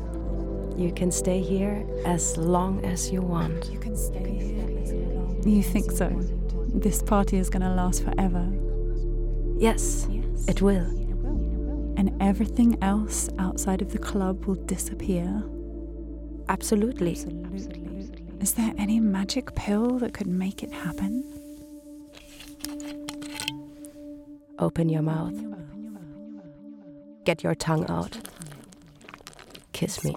You 0.77 0.93
can 0.93 1.11
stay 1.11 1.41
here 1.41 1.87
as 2.05 2.37
long 2.37 2.85
as 2.85 3.11
you 3.11 3.23
want. 3.23 3.71
You 3.71 3.79
can 3.79 3.97
stay 3.97 4.39
here. 4.39 4.69
You 5.45 5.63
think 5.63 5.91
so? 5.91 6.09
This 6.75 7.03
party 7.03 7.37
is 7.37 7.51
going 7.51 7.63
to 7.63 7.71
last 7.71 8.03
forever. 8.03 8.49
Yes, 9.59 10.09
it 10.49 10.63
will. 10.63 10.87
And 11.97 12.17
everything 12.21 12.79
else 12.83 13.29
outside 13.39 13.83
of 13.83 13.93
the 13.93 13.99
club 13.99 14.47
will 14.47 14.55
disappear. 14.55 15.45
Absolutely. 16.49 17.13
Is 18.41 18.55
there 18.55 18.73
any 18.79 18.99
magic 18.99 19.55
pill 19.55 19.99
that 19.99 20.15
could 20.15 20.27
make 20.27 20.63
it 20.63 20.73
happen? 20.73 21.25
Open 24.59 24.89
your 24.89 25.03
mouth. 25.03 25.35
Get 27.25 27.43
your 27.45 27.55
tongue 27.55 27.89
out. 27.89 28.17
Kiss 29.73 30.05
me. 30.05 30.17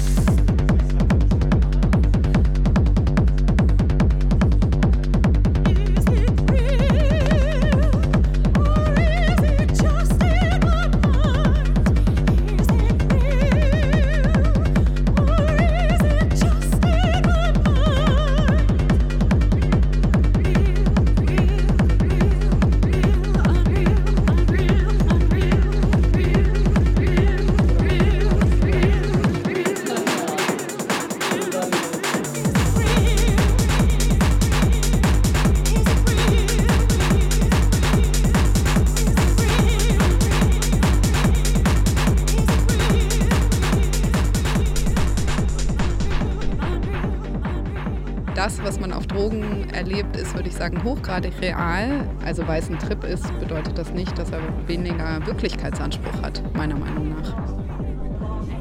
Drogen 49.21 49.69
erlebt, 49.71 50.15
ist, 50.15 50.33
würde 50.33 50.49
ich 50.49 50.55
sagen, 50.55 50.83
hochgradig 50.83 51.33
real. 51.41 52.07
Also 52.25 52.47
weil 52.47 52.61
es 52.61 52.69
ein 52.69 52.79
Trip 52.79 53.03
ist, 53.03 53.27
bedeutet 53.39 53.77
das 53.77 53.93
nicht, 53.93 54.17
dass 54.17 54.31
er 54.31 54.39
weniger 54.67 55.25
Wirklichkeitsanspruch 55.25 56.21
hat, 56.23 56.41
meiner 56.55 56.75
Meinung 56.75 57.09
nach. 57.09 57.35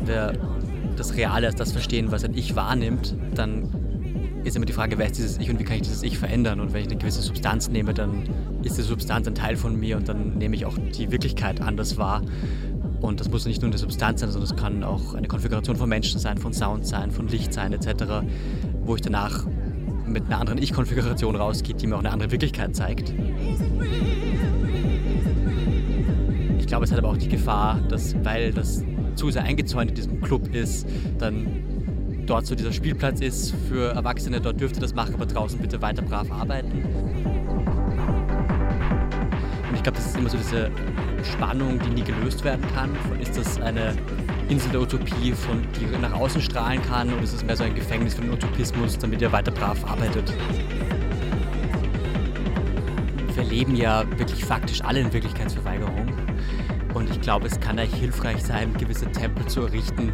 Der 0.06 0.34
das 0.96 1.16
Reale 1.16 1.46
als 1.46 1.56
das 1.56 1.72
verstehen, 1.72 2.12
was 2.12 2.24
ein 2.24 2.34
Ich 2.34 2.56
wahrnimmt, 2.56 3.16
dann 3.34 3.70
ist 4.44 4.54
immer 4.56 4.66
die 4.66 4.74
Frage, 4.74 4.98
wer 4.98 5.06
ist 5.06 5.16
dieses 5.16 5.38
Ich 5.38 5.48
und 5.48 5.58
wie 5.58 5.64
kann 5.64 5.76
ich 5.76 5.82
dieses 5.82 6.02
Ich 6.02 6.18
verändern? 6.18 6.60
Und 6.60 6.74
wenn 6.74 6.82
ich 6.82 6.88
eine 6.88 6.98
gewisse 6.98 7.22
Substanz 7.22 7.70
nehme, 7.70 7.94
dann 7.94 8.28
ist 8.62 8.76
die 8.76 8.82
Substanz 8.82 9.26
ein 9.26 9.34
Teil 9.34 9.56
von 9.56 9.78
mir 9.80 9.96
und 9.96 10.08
dann 10.08 10.36
nehme 10.36 10.56
ich 10.56 10.66
auch 10.66 10.76
die 10.76 11.10
Wirklichkeit 11.10 11.62
anders 11.62 11.96
wahr. 11.96 12.20
Und 13.00 13.20
das 13.20 13.30
muss 13.30 13.46
nicht 13.46 13.62
nur 13.62 13.70
eine 13.70 13.78
Substanz 13.78 14.20
sein, 14.20 14.30
sondern 14.30 14.50
es 14.50 14.56
kann 14.60 14.84
auch 14.84 15.14
eine 15.14 15.26
Konfiguration 15.26 15.76
von 15.76 15.88
Menschen 15.88 16.20
sein, 16.20 16.36
von 16.36 16.52
Sound 16.52 16.86
sein, 16.86 17.10
von 17.10 17.28
Licht 17.28 17.54
sein 17.54 17.72
etc., 17.72 18.04
wo 18.84 18.94
ich 18.94 19.00
danach 19.00 19.46
mit 20.10 20.26
einer 20.26 20.40
anderen 20.40 20.60
Ich-Konfiguration 20.60 21.36
rausgehe, 21.36 21.74
die 21.74 21.86
mir 21.86 21.96
auch 21.96 22.00
eine 22.00 22.10
andere 22.10 22.30
Wirklichkeit 22.30 22.74
zeigt. 22.74 23.14
Ich 26.58 26.66
glaube, 26.66 26.84
es 26.84 26.92
hat 26.92 26.98
aber 26.98 27.08
auch 27.08 27.16
die 27.16 27.28
Gefahr, 27.28 27.80
dass, 27.88 28.14
weil 28.24 28.52
das 28.52 28.84
zu 29.14 29.30
sehr 29.30 29.42
eingezäunt 29.42 29.90
in 29.90 29.94
diesem 29.96 30.20
Club 30.20 30.54
ist, 30.54 30.86
dann 31.18 31.46
dort 32.26 32.46
so 32.46 32.54
dieser 32.54 32.72
Spielplatz 32.72 33.20
ist 33.20 33.54
für 33.68 33.92
Erwachsene, 33.92 34.40
dort 34.40 34.60
dürft 34.60 34.76
ihr 34.76 34.80
das 34.80 34.94
machen, 34.94 35.14
aber 35.14 35.26
draußen 35.26 35.58
bitte 35.58 35.82
weiter 35.82 36.02
brav 36.02 36.30
arbeiten. 36.30 36.70
Und 39.68 39.74
ich 39.74 39.82
glaube, 39.82 39.96
das 39.96 40.06
ist 40.06 40.16
immer 40.16 40.28
so 40.28 40.36
diese 40.36 40.70
Spannung, 41.24 41.78
die 41.80 41.90
nie 41.90 42.02
gelöst 42.02 42.44
werden 42.44 42.64
kann. 42.74 42.90
Ist 43.20 43.36
das 43.36 43.60
eine 43.60 43.94
Insel 44.50 44.72
der 44.72 44.80
Utopie, 44.80 45.30
von, 45.30 45.62
die 45.78 45.86
nach 45.98 46.12
außen 46.12 46.42
strahlen 46.42 46.82
kann, 46.82 47.12
oder 47.12 47.22
ist 47.22 47.34
es 47.34 47.44
mehr 47.44 47.56
so 47.56 47.62
ein 47.62 47.72
Gefängnis 47.72 48.14
für 48.14 48.22
den 48.22 48.32
Utopismus, 48.32 48.98
damit 48.98 49.22
ihr 49.22 49.30
weiter 49.30 49.52
brav 49.52 49.84
arbeitet? 49.88 50.34
Wir 53.32 53.44
leben 53.44 53.76
ja 53.76 54.04
wirklich 54.18 54.44
faktisch 54.44 54.82
alle 54.82 55.00
in 55.00 55.12
Wirklichkeitsverweigerung. 55.12 56.12
Und 56.94 57.08
ich 57.10 57.20
glaube, 57.20 57.46
es 57.46 57.60
kann 57.60 57.78
eigentlich 57.78 58.00
hilfreich 58.00 58.42
sein, 58.42 58.74
gewisse 58.76 59.06
Tempel 59.12 59.46
zu 59.46 59.62
errichten, 59.62 60.12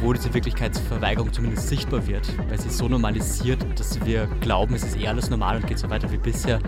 wo 0.00 0.12
diese 0.12 0.32
Wirklichkeitsverweigerung 0.32 1.32
zumindest 1.32 1.68
sichtbar 1.68 2.06
wird, 2.06 2.26
weil 2.48 2.60
sie 2.60 2.70
so 2.70 2.88
normalisiert, 2.88 3.64
dass 3.78 4.04
wir 4.04 4.26
glauben, 4.40 4.74
es 4.74 4.84
ist 4.84 4.96
eh 4.98 5.08
alles 5.08 5.30
normal 5.30 5.56
und 5.56 5.66
geht 5.66 5.78
so 5.78 5.88
weiter 5.90 6.10
wie 6.10 6.16
bisher. 6.16 6.58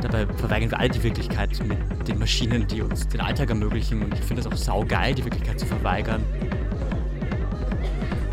Dabei 0.00 0.26
verweigern 0.26 0.70
wir 0.70 0.78
alle 0.78 0.90
die 0.90 1.02
Wirklichkeit 1.02 1.50
mit 1.66 2.08
den 2.08 2.18
Maschinen, 2.18 2.66
die 2.66 2.82
uns 2.82 3.08
den 3.08 3.20
Alltag 3.20 3.50
ermöglichen 3.50 4.02
und 4.02 4.14
ich 4.14 4.20
finde 4.20 4.40
es 4.40 4.46
auch 4.46 4.56
saugeil, 4.56 5.14
die 5.14 5.24
Wirklichkeit 5.24 5.58
zu 5.58 5.66
verweigern. 5.66 6.22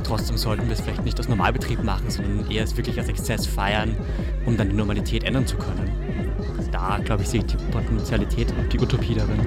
Trotzdem 0.04 0.38
sollten 0.38 0.68
wir 0.68 0.74
es 0.74 0.82
vielleicht 0.82 1.04
nicht 1.04 1.18
als 1.18 1.28
Normalbetrieb 1.28 1.84
machen, 1.84 2.10
sondern 2.10 2.50
eher 2.52 2.64
es 2.64 2.78
wirklich 2.78 3.00
als 3.00 3.10
Exzess 3.10 3.48
feiern, 3.48 3.98
um 4.46 4.56
dann 4.56 4.70
die 4.70 4.76
Normalität 4.76 5.24
ändern 5.24 5.48
zu 5.48 5.58
können. 5.58 5.90
Da, 6.72 7.00
glaube 7.04 7.24
ich, 7.24 7.30
sehe 7.30 7.40
ich 7.40 7.48
die 7.48 7.58
Potenzialität 7.72 8.54
und 8.58 8.72
die 8.72 8.80
Utopie 8.80 9.16
darin. 9.16 9.40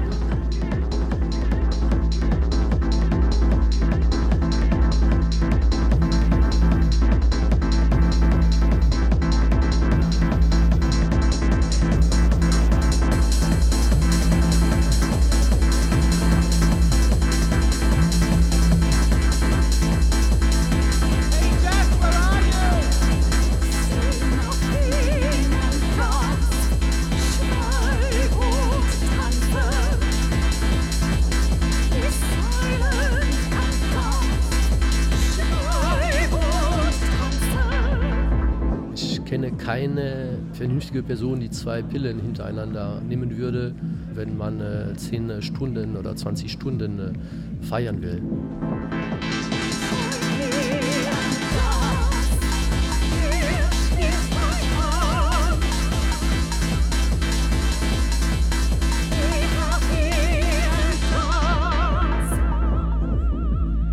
Vernünftige 40.89 41.03
Person, 41.03 41.41
die 41.41 41.51
zwei 41.51 41.83
Pillen 41.83 42.19
hintereinander 42.19 43.03
nehmen 43.07 43.37
würde, 43.37 43.75
wenn 44.15 44.39
man 44.39 44.61
äh, 44.61 44.95
10 44.97 45.43
Stunden 45.43 45.97
oder 45.97 46.17
20 46.17 46.51
Stunden 46.51 46.99
äh, 46.99 47.67
feiern 47.67 48.01
will. 48.01 48.23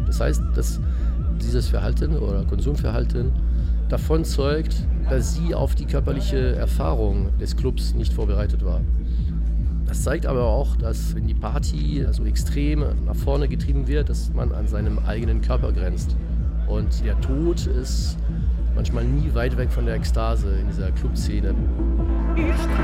Das 0.08 0.22
heißt, 0.22 0.42
dass 0.56 0.80
dieses 1.42 1.68
Verhalten 1.68 2.16
oder 2.16 2.46
Konsumverhalten 2.46 3.34
davon 3.90 4.26
zeugt, 4.26 4.86
dass 5.10 5.36
sie 5.36 5.54
auf 5.54 5.76
die 5.76 5.86
körperliche 5.86 6.56
Erfahrung 6.56 7.30
des 7.40 7.56
Clubs 7.56 7.94
nicht 7.94 8.14
vorbereitet 8.14 8.66
war. 8.66 8.82
Das 9.86 10.02
zeigt 10.02 10.26
aber 10.26 10.46
auch, 10.46 10.76
dass 10.76 11.16
wenn 11.16 11.28
die 11.28 11.36
Party 11.36 12.06
so 12.12 12.26
extrem 12.26 12.84
nach 13.06 13.16
vorne 13.16 13.48
getrieben 13.48 13.88
wird, 13.88 14.10
dass 14.10 14.34
man 14.34 14.52
an 14.52 14.68
seinem 14.68 15.00
eigenen 15.00 15.42
Körper 15.42 15.72
grenzt. 15.72 16.16
Und 16.68 17.06
der 17.06 17.20
Tod 17.22 17.68
ist 17.68 18.18
manchmal 18.76 19.06
nie 19.06 19.34
weit 19.34 19.56
weg 19.58 19.72
von 19.72 19.86
der 19.86 19.96
Ekstase 19.96 20.50
in 20.60 20.68
dieser 20.68 20.92
Clubszene. 20.92 21.54
Ich 22.36 22.75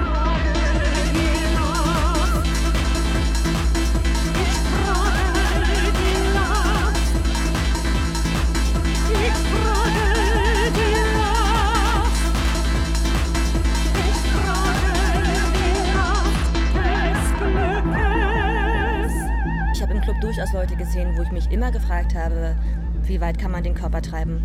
gesehen, 20.91 21.15
wo 21.15 21.21
ich 21.21 21.31
mich 21.31 21.49
immer 21.51 21.71
gefragt 21.71 22.15
habe, 22.15 22.57
wie 23.03 23.21
weit 23.21 23.39
kann 23.39 23.51
man 23.51 23.63
den 23.63 23.75
Körper 23.75 24.01
treiben? 24.01 24.41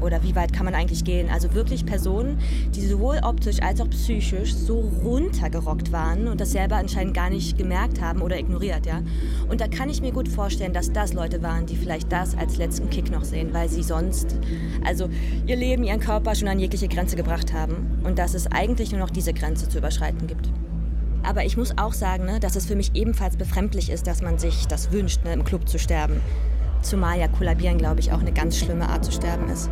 Oder 0.00 0.22
wie 0.22 0.36
weit 0.36 0.52
kann 0.52 0.64
man 0.64 0.76
eigentlich 0.76 1.02
gehen? 1.02 1.28
Also 1.28 1.54
wirklich 1.54 1.84
Personen, 1.84 2.38
die 2.72 2.86
sowohl 2.86 3.18
optisch 3.24 3.60
als 3.60 3.80
auch 3.80 3.90
psychisch 3.90 4.54
so 4.54 4.78
runtergerockt 4.78 5.90
waren 5.90 6.28
und 6.28 6.40
das 6.40 6.52
selber 6.52 6.76
anscheinend 6.76 7.14
gar 7.14 7.30
nicht 7.30 7.58
gemerkt 7.58 8.00
haben 8.00 8.22
oder 8.22 8.38
ignoriert, 8.38 8.86
ja. 8.86 9.02
Und 9.48 9.60
da 9.60 9.66
kann 9.66 9.90
ich 9.90 10.00
mir 10.00 10.12
gut 10.12 10.28
vorstellen, 10.28 10.72
dass 10.72 10.92
das 10.92 11.14
Leute 11.14 11.42
waren, 11.42 11.66
die 11.66 11.74
vielleicht 11.74 12.12
das 12.12 12.38
als 12.38 12.58
letzten 12.58 12.90
Kick 12.90 13.10
noch 13.10 13.24
sehen, 13.24 13.52
weil 13.52 13.68
sie 13.68 13.82
sonst, 13.82 14.36
also 14.84 15.08
ihr 15.46 15.56
Leben, 15.56 15.82
ihren 15.82 15.98
Körper 15.98 16.36
schon 16.36 16.46
an 16.46 16.60
jegliche 16.60 16.86
Grenze 16.86 17.16
gebracht 17.16 17.52
haben 17.52 17.98
und 18.04 18.20
dass 18.20 18.34
es 18.34 18.46
eigentlich 18.46 18.92
nur 18.92 19.00
noch 19.00 19.10
diese 19.10 19.32
Grenze 19.32 19.68
zu 19.68 19.78
überschreiten 19.78 20.28
gibt. 20.28 20.48
Aber 21.22 21.44
ich 21.44 21.56
muss 21.56 21.76
auch 21.76 21.92
sagen, 21.92 22.24
ne, 22.24 22.40
dass 22.40 22.56
es 22.56 22.66
für 22.66 22.76
mich 22.76 22.94
ebenfalls 22.94 23.36
befremdlich 23.36 23.90
ist, 23.90 24.06
dass 24.06 24.22
man 24.22 24.38
sich 24.38 24.66
das 24.66 24.92
wünscht, 24.92 25.24
ne, 25.24 25.32
im 25.32 25.44
Club 25.44 25.68
zu 25.68 25.78
sterben. 25.78 26.20
Zumal 26.82 27.18
ja 27.18 27.28
kollabieren, 27.28 27.78
glaube 27.78 28.00
ich, 28.00 28.12
auch 28.12 28.20
eine 28.20 28.32
ganz 28.32 28.56
schlimme 28.56 28.88
Art 28.88 29.04
zu 29.04 29.12
sterben 29.12 29.48
ist. 29.48 29.68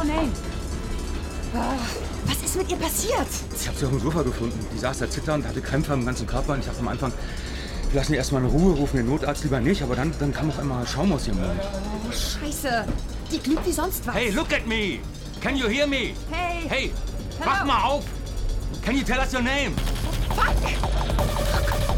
Your 0.00 0.06
name? 0.06 0.32
Ah, 1.54 1.74
was 2.26 2.42
ist 2.42 2.56
mit 2.56 2.70
ihr 2.70 2.76
passiert? 2.76 3.26
Ich 3.58 3.66
habe 3.66 3.76
sie 3.76 3.84
auf 3.84 3.90
dem 3.90 4.00
Sofa 4.00 4.22
gefunden. 4.22 4.58
Die 4.74 4.78
saß 4.78 4.98
da 4.98 5.10
zitternd, 5.10 5.46
hatte 5.46 5.60
Krämpfe 5.60 5.92
am 5.92 6.06
ganzen 6.06 6.26
Körper 6.26 6.52
und 6.54 6.60
ich 6.60 6.66
dachte 6.66 6.80
am 6.80 6.88
Anfang, 6.88 7.12
wir 7.90 8.00
lassen 8.00 8.12
die 8.12 8.18
erstmal 8.18 8.42
in 8.42 8.48
Ruhe, 8.48 8.74
rufen 8.74 8.98
den 8.98 9.06
Notarzt 9.06 9.42
lieber 9.42 9.60
nicht, 9.60 9.82
aber 9.82 9.96
dann, 9.96 10.14
dann 10.18 10.32
kam 10.32 10.50
auch 10.50 10.58
immer 10.60 10.86
Schaum 10.86 11.12
aus 11.12 11.26
ihrem 11.26 11.40
Mund. 11.40 11.60
Oh, 12.08 12.12
scheiße. 12.12 12.86
Die 13.32 13.38
glüht 13.40 13.66
wie 13.66 13.72
sonst 13.72 14.06
was. 14.06 14.14
Hey, 14.14 14.30
look 14.30 14.52
at 14.52 14.66
me! 14.66 15.00
Can 15.40 15.56
you 15.56 15.66
hear 15.68 15.86
me? 15.86 16.14
Hey. 16.30 16.68
Hey, 16.68 16.92
Wach 17.44 17.64
mal 17.64 17.82
auf! 17.82 18.04
Can 18.82 18.96
you 18.96 19.02
tell 19.02 19.18
us 19.18 19.32
your 19.32 19.42
name? 19.42 19.72
Man 20.36 21.89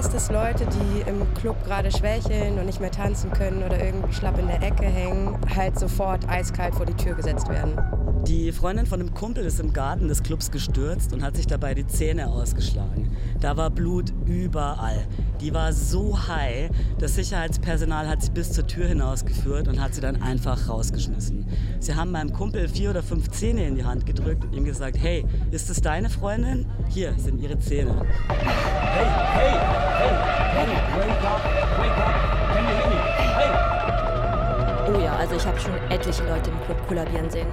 weiß, 0.00 0.10
dass 0.12 0.30
Leute, 0.30 0.64
die 0.64 1.10
im 1.10 1.34
Club 1.34 1.62
gerade 1.66 1.90
schwächeln 1.90 2.58
und 2.58 2.64
nicht 2.64 2.80
mehr 2.80 2.90
tanzen 2.90 3.30
können 3.32 3.62
oder 3.62 3.78
irgendwie 3.84 4.14
schlapp 4.14 4.38
in 4.38 4.46
der 4.46 4.62
Ecke 4.62 4.86
hängen, 4.86 5.38
halt 5.54 5.78
sofort 5.78 6.26
eiskalt 6.26 6.74
vor 6.74 6.86
die 6.86 6.94
Tür 6.94 7.14
gesetzt 7.14 7.50
werden. 7.50 7.78
Die 8.26 8.52
Freundin 8.52 8.86
von 8.86 9.00
einem 9.00 9.14
Kumpel 9.14 9.44
ist 9.44 9.60
im 9.60 9.72
Garten 9.72 10.06
des 10.08 10.22
Clubs 10.22 10.50
gestürzt 10.50 11.12
und 11.12 11.22
hat 11.22 11.36
sich 11.36 11.46
dabei 11.46 11.74
die 11.74 11.86
Zähne 11.86 12.28
ausgeschlagen. 12.28 13.16
Da 13.40 13.56
war 13.56 13.70
Blut 13.70 14.12
überall. 14.26 15.06
Die 15.40 15.54
war 15.54 15.72
so 15.72 16.28
high, 16.28 16.70
das 16.98 17.14
Sicherheitspersonal 17.14 18.06
hat 18.08 18.22
sie 18.22 18.30
bis 18.30 18.52
zur 18.52 18.66
Tür 18.66 18.86
hinausgeführt 18.86 19.68
und 19.68 19.80
hat 19.80 19.94
sie 19.94 20.02
dann 20.02 20.20
einfach 20.22 20.68
rausgeschmissen. 20.68 21.46
Sie 21.78 21.94
haben 21.94 22.10
meinem 22.12 22.32
Kumpel 22.32 22.68
vier 22.68 22.90
oder 22.90 23.02
fünf 23.02 23.30
Zähne 23.30 23.66
in 23.66 23.74
die 23.74 23.84
Hand 23.84 24.04
gedrückt 24.04 24.44
und 24.44 24.52
ihm 24.52 24.64
gesagt, 24.64 24.98
hey, 24.98 25.24
ist 25.50 25.70
das 25.70 25.80
deine 25.80 26.10
Freundin? 26.10 26.66
Hier 26.88 27.14
sind 27.16 27.40
ihre 27.40 27.58
Zähne. 27.58 28.04
Hey, 28.28 28.36
hey, 28.36 29.50
hey, 29.98 30.14
hey, 30.52 30.66
wake 30.98 31.24
up, 31.24 31.42
wake 31.78 31.98
up. 31.98 32.30
Can 32.52 32.64
you 32.64 32.70
hear 32.76 32.86
me? 32.86 32.96
Hey! 33.38 33.50
Oh 34.92 35.00
ja, 35.00 35.16
also 35.16 35.36
ich 35.36 35.46
habe 35.46 35.58
schon 35.58 35.72
etliche 35.88 36.24
Leute 36.24 36.50
im 36.50 36.60
Club 36.66 36.86
kollabieren 36.86 37.30
sehen. 37.30 37.48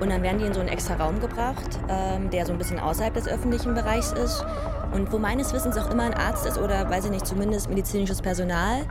Und 0.00 0.10
dann 0.10 0.22
werden 0.22 0.38
die 0.38 0.44
in 0.44 0.52
so 0.52 0.60
einen 0.60 0.68
extra 0.68 0.94
Raum 0.94 1.20
gebracht, 1.20 1.78
ähm, 1.88 2.30
der 2.30 2.44
so 2.44 2.52
ein 2.52 2.58
bisschen 2.58 2.78
außerhalb 2.78 3.14
des 3.14 3.26
öffentlichen 3.26 3.74
Bereichs 3.74 4.12
ist. 4.12 4.44
Und 4.92 5.10
wo 5.12 5.18
meines 5.18 5.52
Wissens 5.52 5.76
auch 5.78 5.90
immer 5.90 6.04
ein 6.04 6.14
Arzt 6.14 6.46
ist 6.46 6.58
oder, 6.58 6.88
weiß 6.90 7.06
ich 7.06 7.10
nicht, 7.10 7.26
zumindest 7.26 7.68
medizinisches 7.68 8.20
Personal. 8.20 8.82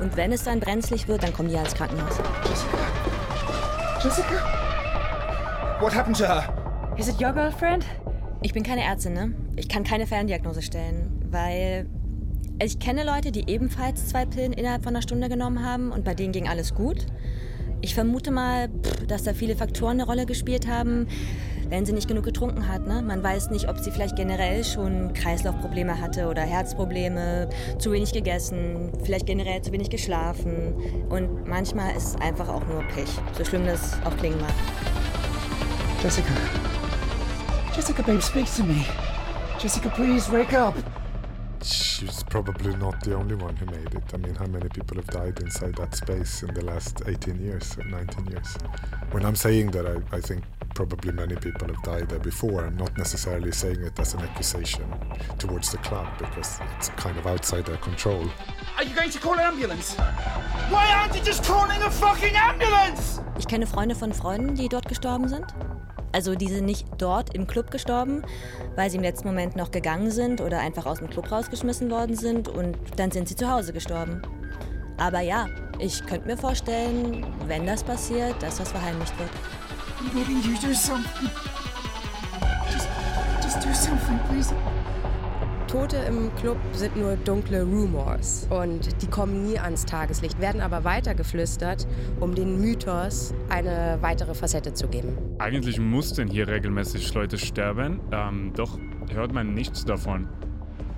Und 0.00 0.16
wenn 0.16 0.32
es 0.32 0.44
dann 0.44 0.60
brenzlig 0.60 1.08
wird, 1.08 1.22
dann 1.22 1.32
kommen 1.32 1.48
die 1.48 1.54
ja 1.54 1.60
ins 1.60 1.74
Krankenhaus. 1.74 2.18
Jessica? 4.02 4.34
What 5.80 5.94
happened 5.94 6.16
to 6.18 6.24
her? 6.24 6.44
Is 6.96 7.08
it 7.08 7.20
your 7.20 7.32
girlfriend? 7.32 7.84
Ich 8.42 8.52
bin 8.52 8.62
keine 8.62 8.82
Ärztin, 8.82 9.12
ne? 9.12 9.34
Ich 9.56 9.68
kann 9.68 9.84
keine 9.84 10.06
Ferndiagnose 10.06 10.62
stellen, 10.62 11.26
weil 11.30 11.86
ich 12.60 12.80
kenne 12.80 13.04
Leute, 13.04 13.30
die 13.30 13.48
ebenfalls 13.48 14.08
zwei 14.08 14.24
Pillen 14.24 14.52
innerhalb 14.52 14.82
von 14.82 14.94
einer 14.94 15.02
Stunde 15.02 15.28
genommen 15.28 15.64
haben 15.64 15.92
und 15.92 16.04
bei 16.04 16.14
denen 16.14 16.32
ging 16.32 16.48
alles 16.48 16.74
gut. 16.74 17.06
Ich 17.80 17.94
vermute 17.94 18.30
mal, 18.30 18.68
dass 19.06 19.22
da 19.22 19.32
viele 19.32 19.56
Faktoren 19.56 19.92
eine 19.92 20.04
Rolle 20.04 20.26
gespielt 20.26 20.66
haben, 20.66 21.06
wenn 21.68 21.86
sie 21.86 21.92
nicht 21.92 22.08
genug 22.08 22.24
getrunken 22.24 22.68
hat. 22.68 22.86
Ne? 22.86 23.02
Man 23.02 23.22
weiß 23.22 23.50
nicht, 23.50 23.68
ob 23.68 23.78
sie 23.78 23.90
vielleicht 23.90 24.16
generell 24.16 24.64
schon 24.64 25.12
Kreislaufprobleme 25.12 26.00
hatte 26.00 26.28
oder 26.28 26.42
Herzprobleme, 26.42 27.48
zu 27.78 27.92
wenig 27.92 28.12
gegessen, 28.12 28.90
vielleicht 29.04 29.26
generell 29.26 29.62
zu 29.62 29.72
wenig 29.72 29.90
geschlafen. 29.90 30.74
Und 31.08 31.46
manchmal 31.46 31.94
ist 31.96 32.08
es 32.08 32.16
einfach 32.16 32.48
auch 32.48 32.66
nur 32.66 32.82
Pech, 32.94 33.10
so 33.36 33.44
schlimm 33.44 33.64
das 33.66 33.94
auch 34.04 34.16
klingen 34.16 34.40
mag. 34.40 34.52
Jessica. 36.02 36.32
Jessica, 37.76 38.02
babe, 38.02 38.22
speak 38.22 38.46
to 38.56 38.64
me. 38.64 38.84
Jessica, 39.60 39.88
please 39.88 40.30
wake 40.32 40.52
up. 40.52 40.74
She's 41.98 42.22
probably 42.22 42.76
not 42.76 43.00
the 43.00 43.14
only 43.14 43.34
one 43.34 43.56
who 43.56 43.66
made 43.66 43.92
it. 43.92 44.04
I 44.14 44.18
mean, 44.18 44.36
how 44.36 44.46
many 44.46 44.68
people 44.68 44.98
have 44.98 45.08
died 45.08 45.40
inside 45.40 45.74
that 45.78 45.96
space 45.96 46.44
in 46.44 46.54
the 46.54 46.64
last 46.64 47.02
18 47.08 47.40
years 47.40 47.76
19 47.76 48.26
years? 48.26 48.56
When 49.10 49.24
I'm 49.24 49.34
saying 49.34 49.72
that, 49.72 49.84
I, 49.84 50.16
I 50.16 50.20
think 50.20 50.44
probably 50.76 51.10
many 51.10 51.34
people 51.34 51.66
have 51.66 51.82
died 51.82 52.08
there 52.08 52.20
before. 52.20 52.64
I'm 52.64 52.76
not 52.76 52.96
necessarily 52.96 53.50
saying 53.50 53.82
it 53.82 53.98
as 53.98 54.14
an 54.14 54.20
accusation 54.20 54.86
towards 55.38 55.72
the 55.72 55.78
club 55.78 56.06
because 56.18 56.60
it's 56.76 56.88
kind 56.90 57.18
of 57.18 57.26
outside 57.26 57.66
their 57.66 57.78
control. 57.78 58.30
Are 58.76 58.84
you 58.84 58.94
going 58.94 59.10
to 59.10 59.18
call 59.18 59.34
an 59.34 59.40
ambulance? 59.40 59.96
Why 60.70 60.86
aren't 60.92 61.16
you 61.16 61.22
just 61.24 61.42
calling 61.42 61.82
a 61.82 61.90
fucking 61.90 62.36
ambulance? 62.36 63.20
Ich 63.40 63.48
kenne 63.48 63.66
Freunde 63.66 63.96
von 63.96 64.12
Freunden, 64.12 64.54
die 64.54 64.68
dort 64.68 64.86
gestorben 64.86 65.28
sind. 65.28 65.52
Also 66.18 66.34
die 66.34 66.48
sind 66.48 66.64
nicht 66.64 66.84
dort 66.98 67.32
im 67.36 67.46
Club 67.46 67.70
gestorben, 67.70 68.24
weil 68.74 68.90
sie 68.90 68.96
im 68.96 69.04
letzten 69.04 69.28
Moment 69.28 69.54
noch 69.54 69.70
gegangen 69.70 70.10
sind 70.10 70.40
oder 70.40 70.58
einfach 70.58 70.84
aus 70.84 70.98
dem 70.98 71.08
Club 71.08 71.30
rausgeschmissen 71.30 71.88
worden 71.92 72.16
sind 72.16 72.48
und 72.48 72.76
dann 72.96 73.12
sind 73.12 73.28
sie 73.28 73.36
zu 73.36 73.48
Hause 73.48 73.72
gestorben. 73.72 74.20
Aber 74.96 75.20
ja, 75.20 75.46
ich 75.78 76.04
könnte 76.06 76.26
mir 76.26 76.36
vorstellen, 76.36 77.24
wenn 77.46 77.66
das 77.66 77.84
passiert, 77.84 78.34
dass 78.42 78.56
das 78.56 78.72
verheimlicht 78.72 79.16
wird. 79.16 79.30
Begging 80.12 80.42
you, 80.42 80.58
do 80.60 80.74
something. 80.74 81.30
Just, 82.72 82.88
just 83.40 83.64
do 83.64 83.72
something, 83.72 84.18
please. 84.28 84.52
Tote 85.68 85.98
im 85.98 86.34
Club 86.36 86.56
sind 86.72 86.96
nur 86.96 87.16
dunkle 87.16 87.62
Rumors 87.62 88.46
und 88.48 89.02
die 89.02 89.06
kommen 89.06 89.44
nie 89.44 89.58
ans 89.58 89.84
Tageslicht, 89.84 90.40
werden 90.40 90.62
aber 90.62 90.82
weitergeflüstert, 90.82 91.86
um 92.20 92.34
den 92.34 92.58
Mythos 92.58 93.34
eine 93.50 93.98
weitere 94.00 94.34
Facette 94.34 94.72
zu 94.72 94.88
geben. 94.88 95.18
Eigentlich 95.38 95.78
mussten 95.78 96.26
hier 96.26 96.48
regelmäßig 96.48 97.12
Leute 97.12 97.36
sterben, 97.36 98.00
ähm, 98.12 98.52
doch 98.56 98.78
hört 99.12 99.34
man 99.34 99.52
nichts 99.52 99.84
davon. 99.84 100.26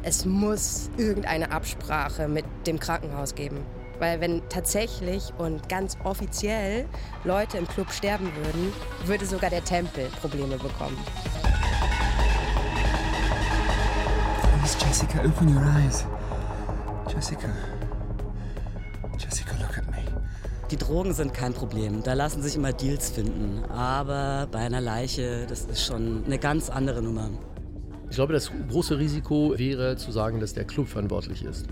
Es 0.04 0.24
muss 0.24 0.88
irgendeine 0.96 1.50
Absprache 1.50 2.28
mit 2.28 2.44
dem 2.68 2.78
Krankenhaus 2.78 3.34
geben. 3.34 3.58
Weil 3.98 4.20
wenn 4.20 4.40
tatsächlich 4.48 5.32
und 5.36 5.68
ganz 5.68 5.98
offiziell 6.04 6.86
Leute 7.24 7.58
im 7.58 7.66
Club 7.66 7.90
sterben 7.90 8.30
würden, 8.36 8.72
würde 9.04 9.26
sogar 9.26 9.50
der 9.50 9.64
Tempel 9.64 10.06
Probleme 10.20 10.56
bekommen. 10.56 10.96
Please, 14.70 14.86
Jessica, 14.86 15.24
open 15.26 15.48
your 15.48 15.64
eyes. 15.64 16.04
Jessica. 17.08 17.48
Jessica, 19.18 19.56
look 19.60 19.78
at 19.78 19.90
me. 19.90 20.04
Die 20.70 20.76
Drogen 20.76 21.12
sind 21.12 21.34
kein 21.34 21.52
Problem, 21.52 22.04
da 22.04 22.12
lassen 22.12 22.40
sich 22.42 22.54
immer 22.54 22.72
Deals 22.72 23.10
finden. 23.10 23.64
Aber 23.64 24.46
bei 24.50 24.60
einer 24.60 24.80
Leiche, 24.80 25.46
das 25.48 25.64
ist 25.64 25.84
schon 25.84 26.24
eine 26.24 26.38
ganz 26.38 26.70
andere 26.70 27.02
Nummer. 27.02 27.30
Ich 28.10 28.16
glaube, 28.16 28.32
das 28.32 28.50
große 28.68 28.96
Risiko 28.98 29.54
wäre 29.56 29.96
zu 29.96 30.12
sagen, 30.12 30.38
dass 30.38 30.52
der 30.52 30.64
Club 30.64 30.88
verantwortlich 30.88 31.44
ist. 31.44 31.66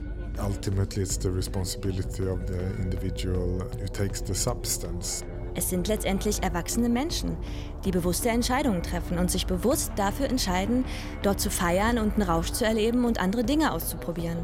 Ultimately, 0.44 1.03
it's 1.03 1.18
the 1.20 1.28
responsibility 1.28 2.26
of 2.26 2.40
the 2.49 2.82
individual 2.82 3.61
who 3.80 3.86
takes 3.92 4.22
the 4.26 4.34
substance. 4.34 5.24
Es 5.59 5.70
sind 5.70 5.88
letztendlich 5.88 6.40
erwachsene 6.44 6.88
Menschen, 6.88 7.36
die 7.84 7.90
bewusste 7.90 8.28
Entscheidungen 8.28 8.80
treffen 8.84 9.18
und 9.18 9.28
sich 9.28 9.44
bewusst 9.44 9.90
dafür 9.96 10.26
entscheiden, 10.30 10.84
dort 11.22 11.40
zu 11.40 11.50
feiern 11.50 11.98
und 11.98 12.14
einen 12.14 12.22
Rausch 12.22 12.52
zu 12.52 12.64
erleben 12.64 13.04
und 13.04 13.18
andere 13.18 13.42
Dinge 13.42 13.72
auszuprobieren. 13.72 14.38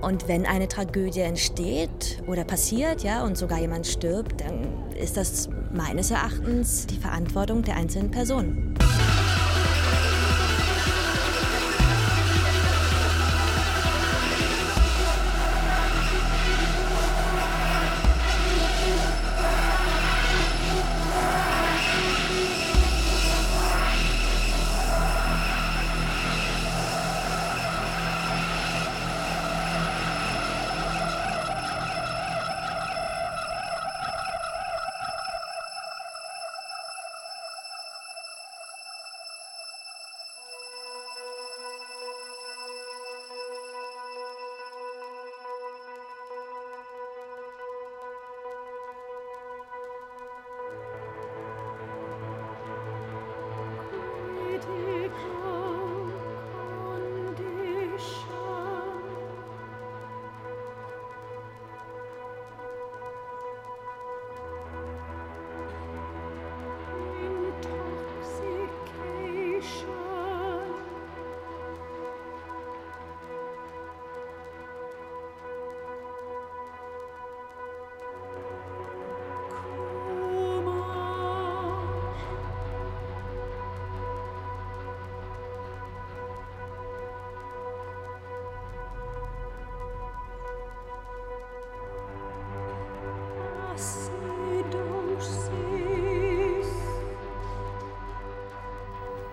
Und 0.00 0.28
wenn 0.28 0.46
eine 0.46 0.66
Tragödie 0.66 1.20
entsteht 1.20 2.22
oder 2.26 2.44
passiert, 2.44 3.02
ja, 3.02 3.22
und 3.22 3.36
sogar 3.36 3.58
jemand 3.58 3.86
stirbt, 3.86 4.40
dann 4.40 4.90
ist 4.98 5.18
das 5.18 5.50
meines 5.74 6.10
Erachtens 6.10 6.86
die 6.86 6.96
Verantwortung 6.96 7.60
der 7.60 7.76
einzelnen 7.76 8.10
Person. 8.10 8.78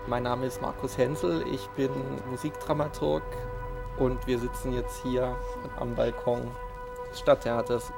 Mein 0.08 0.22
Name 0.22 0.46
ist 0.46 0.62
Markus 0.62 0.96
Hensel, 0.96 1.44
ich 1.52 1.68
bin 1.76 1.90
Musikdramaturg 2.30 3.22
und 3.98 4.26
wir 4.26 4.38
sitzen 4.38 4.72
jetzt 4.72 5.02
hier 5.02 5.36
am 5.78 5.94
Balkon 5.94 6.50
des 7.10 7.20
Stadttheaters. 7.20 7.92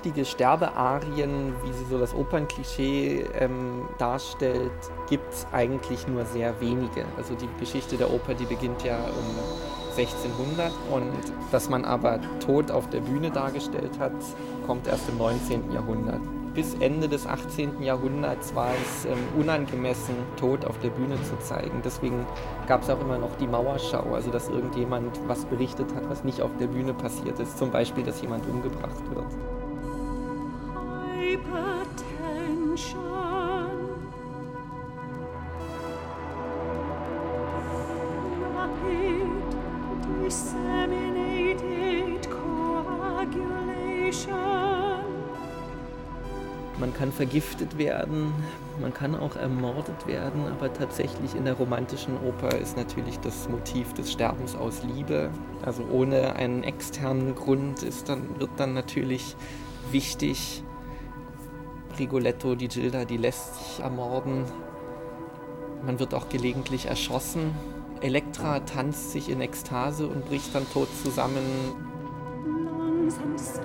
Richtige 0.00 0.24
Sterbearien, 0.24 1.52
wie 1.62 1.72
sie 1.74 1.84
so 1.84 1.98
das 1.98 2.14
Opernklischee 2.14 3.26
ähm, 3.38 3.86
darstellt, 3.98 4.72
gibt 5.10 5.30
es 5.30 5.46
eigentlich 5.52 6.08
nur 6.08 6.24
sehr 6.24 6.58
wenige. 6.58 7.04
Also 7.18 7.34
die 7.34 7.48
Geschichte 7.58 7.98
der 7.98 8.10
Oper, 8.10 8.32
die 8.32 8.46
beginnt 8.46 8.82
ja 8.82 8.96
um 8.96 9.98
1600 9.98 10.72
und 10.90 11.12
dass 11.52 11.68
man 11.68 11.84
aber 11.84 12.18
Tod 12.38 12.70
auf 12.70 12.88
der 12.88 13.00
Bühne 13.00 13.30
dargestellt 13.30 13.98
hat, 13.98 14.12
kommt 14.66 14.86
erst 14.86 15.06
im 15.10 15.18
19. 15.18 15.70
Jahrhundert. 15.70 16.20
Bis 16.54 16.74
Ende 16.80 17.06
des 17.06 17.26
18. 17.26 17.82
Jahrhunderts 17.82 18.54
war 18.54 18.72
es 18.82 19.04
ähm, 19.04 19.18
unangemessen, 19.38 20.14
Tod 20.36 20.64
auf 20.64 20.78
der 20.78 20.88
Bühne 20.88 21.22
zu 21.24 21.38
zeigen. 21.40 21.82
Deswegen 21.84 22.26
gab 22.66 22.82
es 22.82 22.88
auch 22.88 23.00
immer 23.02 23.18
noch 23.18 23.36
die 23.36 23.46
Mauerschau, 23.46 24.14
also 24.14 24.30
dass 24.30 24.48
irgendjemand 24.48 25.20
was 25.28 25.44
berichtet 25.44 25.94
hat, 25.94 26.08
was 26.08 26.24
nicht 26.24 26.40
auf 26.40 26.50
der 26.58 26.68
Bühne 26.68 26.94
passiert 26.94 27.38
ist. 27.38 27.58
Zum 27.58 27.70
Beispiel, 27.70 28.02
dass 28.02 28.22
jemand 28.22 28.48
umgebracht 28.48 29.02
wird. 29.14 29.59
Man 46.78 46.94
kann 46.94 47.12
vergiftet 47.12 47.76
werden, 47.76 48.32
man 48.80 48.94
kann 48.94 49.14
auch 49.14 49.36
ermordet 49.36 50.06
werden, 50.06 50.46
aber 50.46 50.72
tatsächlich 50.72 51.34
in 51.34 51.44
der 51.44 51.54
romantischen 51.54 52.16
Oper 52.26 52.56
ist 52.56 52.76
natürlich 52.76 53.18
das 53.20 53.48
Motiv 53.50 53.92
des 53.92 54.10
Sterbens 54.10 54.56
aus 54.56 54.82
Liebe. 54.82 55.30
Also 55.62 55.84
ohne 55.92 56.36
einen 56.36 56.62
externen 56.62 57.34
Grund 57.34 57.82
ist 57.82 58.08
dann, 58.08 58.40
wird 58.40 58.50
dann 58.56 58.72
natürlich 58.72 59.36
wichtig, 59.90 60.62
Rigoletto, 62.00 62.54
die 62.54 62.68
Gilda, 62.68 63.04
die 63.04 63.18
lässt 63.18 63.54
sich 63.54 63.84
ermorden. 63.84 64.44
Man 65.84 66.00
wird 66.00 66.14
auch 66.14 66.28
gelegentlich 66.28 66.86
erschossen. 66.86 67.54
Elektra 68.00 68.60
tanzt 68.60 69.12
sich 69.12 69.28
in 69.28 69.40
Ekstase 69.40 70.06
und 70.06 70.26
bricht 70.26 70.54
dann 70.54 70.68
tot 70.72 70.88
zusammen. 71.02 71.44
Lungs 73.22 73.60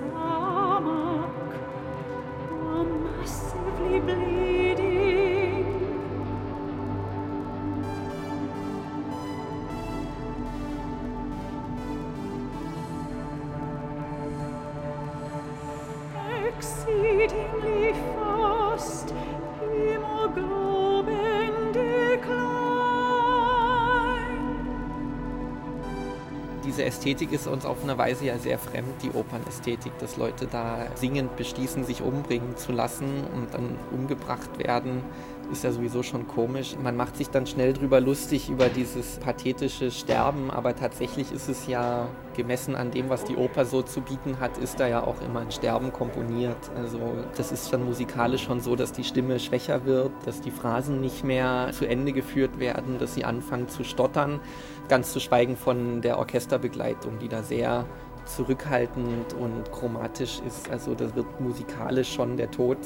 Ästhetik 27.06 27.30
ist 27.30 27.46
uns 27.46 27.64
auf 27.64 27.84
eine 27.84 27.96
Weise 27.98 28.24
ja 28.24 28.36
sehr 28.36 28.58
fremd, 28.58 29.00
die 29.00 29.10
Opernästhetik, 29.10 29.96
dass 30.00 30.16
Leute 30.16 30.48
da 30.50 30.88
singend 30.96 31.36
beschließen, 31.36 31.84
sich 31.84 32.02
umbringen 32.02 32.56
zu 32.56 32.72
lassen 32.72 33.22
und 33.32 33.54
dann 33.54 33.76
umgebracht 33.92 34.58
werden, 34.58 35.04
ist 35.50 35.64
ja 35.64 35.72
sowieso 35.72 36.02
schon 36.02 36.26
komisch. 36.26 36.76
Man 36.82 36.96
macht 36.96 37.16
sich 37.16 37.30
dann 37.30 37.46
schnell 37.46 37.72
drüber 37.72 38.00
lustig 38.00 38.48
über 38.48 38.68
dieses 38.68 39.18
pathetische 39.18 39.90
Sterben, 39.90 40.50
aber 40.50 40.74
tatsächlich 40.74 41.32
ist 41.32 41.48
es 41.48 41.66
ja 41.66 42.08
gemessen 42.36 42.74
an 42.74 42.90
dem, 42.90 43.08
was 43.08 43.24
die 43.24 43.36
Oper 43.36 43.64
so 43.64 43.82
zu 43.82 44.00
bieten 44.00 44.38
hat, 44.40 44.58
ist 44.58 44.78
da 44.78 44.86
ja 44.86 45.02
auch 45.02 45.20
immer 45.22 45.40
ein 45.40 45.50
Sterben 45.50 45.92
komponiert. 45.92 46.56
Also 46.76 46.98
das 47.36 47.52
ist 47.52 47.72
dann 47.72 47.84
musikalisch 47.84 48.44
schon 48.44 48.60
so, 48.60 48.76
dass 48.76 48.92
die 48.92 49.04
Stimme 49.04 49.38
schwächer 49.38 49.84
wird, 49.84 50.12
dass 50.24 50.40
die 50.40 50.50
Phrasen 50.50 51.00
nicht 51.00 51.24
mehr 51.24 51.70
zu 51.72 51.86
Ende 51.86 52.12
geführt 52.12 52.58
werden, 52.58 52.98
dass 52.98 53.14
sie 53.14 53.24
anfangen 53.24 53.68
zu 53.68 53.84
stottern. 53.84 54.40
Ganz 54.88 55.12
zu 55.12 55.20
schweigen 55.20 55.56
von 55.56 56.02
der 56.02 56.18
Orchesterbegleitung, 56.18 57.18
die 57.18 57.28
da 57.28 57.42
sehr 57.42 57.86
zurückhaltend 58.26 59.34
und 59.34 59.70
chromatisch 59.72 60.40
ist. 60.46 60.70
Also 60.70 60.94
da 60.94 61.14
wird 61.14 61.40
musikalisch 61.40 62.12
schon 62.12 62.36
der 62.36 62.50
Tod 62.50 62.78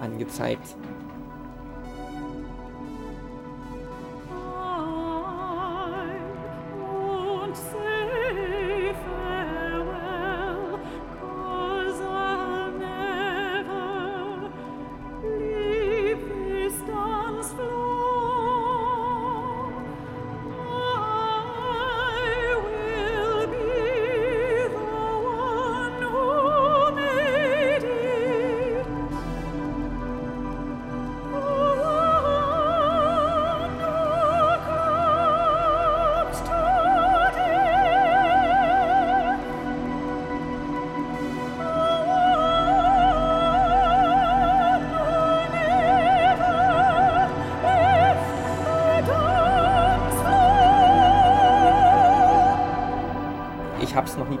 angezeigt. 0.00 0.76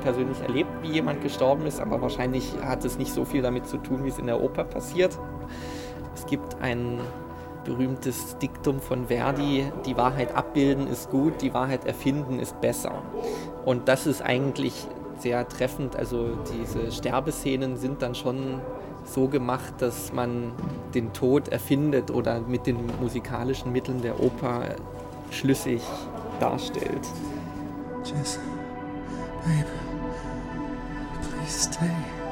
Persönlich 0.04 0.40
erlebt, 0.42 0.70
wie 0.82 0.92
jemand 0.92 1.22
gestorben 1.22 1.66
ist, 1.66 1.80
aber 1.80 2.00
wahrscheinlich 2.00 2.52
hat 2.62 2.84
es 2.84 2.98
nicht 2.98 3.12
so 3.12 3.24
viel 3.24 3.42
damit 3.42 3.66
zu 3.66 3.78
tun, 3.78 4.04
wie 4.04 4.08
es 4.08 4.18
in 4.18 4.26
der 4.26 4.40
Oper 4.40 4.64
passiert. 4.64 5.18
Es 6.14 6.26
gibt 6.26 6.60
ein 6.60 7.00
berühmtes 7.64 8.36
Diktum 8.38 8.80
von 8.80 9.06
Verdi, 9.06 9.64
die 9.86 9.96
Wahrheit 9.96 10.36
abbilden 10.36 10.86
ist 10.86 11.10
gut, 11.10 11.40
die 11.40 11.54
Wahrheit 11.54 11.86
erfinden 11.86 12.38
ist 12.38 12.60
besser. 12.60 13.02
Und 13.64 13.88
das 13.88 14.06
ist 14.06 14.22
eigentlich 14.22 14.86
sehr 15.18 15.48
treffend. 15.48 15.96
Also 15.96 16.36
diese 16.52 16.92
Sterbeszenen 16.92 17.76
sind 17.76 18.02
dann 18.02 18.14
schon 18.14 18.60
so 19.04 19.28
gemacht, 19.28 19.74
dass 19.78 20.12
man 20.12 20.52
den 20.94 21.12
Tod 21.12 21.48
erfindet 21.48 22.10
oder 22.10 22.40
mit 22.40 22.66
den 22.66 22.76
musikalischen 23.00 23.72
Mitteln 23.72 24.02
der 24.02 24.20
Oper 24.20 24.62
schlüssig 25.30 25.82
darstellt. 26.40 27.06
Jess, 28.04 28.38
babe, 29.44 29.66
please 31.22 31.68
stay. 31.70 32.23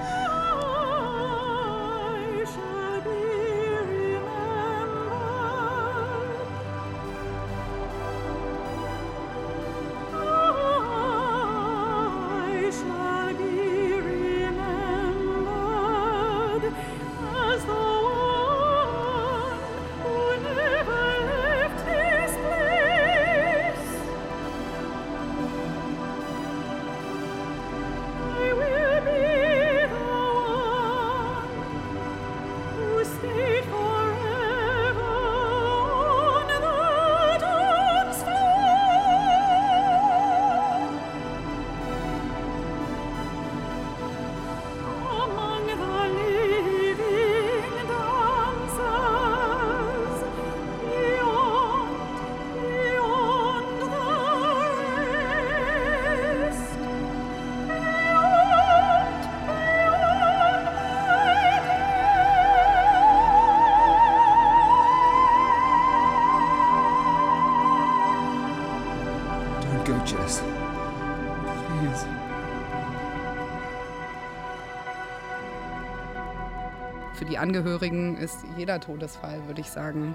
Angehörigen 77.42 78.16
ist 78.16 78.38
jeder 78.56 78.80
Todesfall, 78.80 79.46
würde 79.46 79.60
ich 79.60 79.68
sagen, 79.68 80.14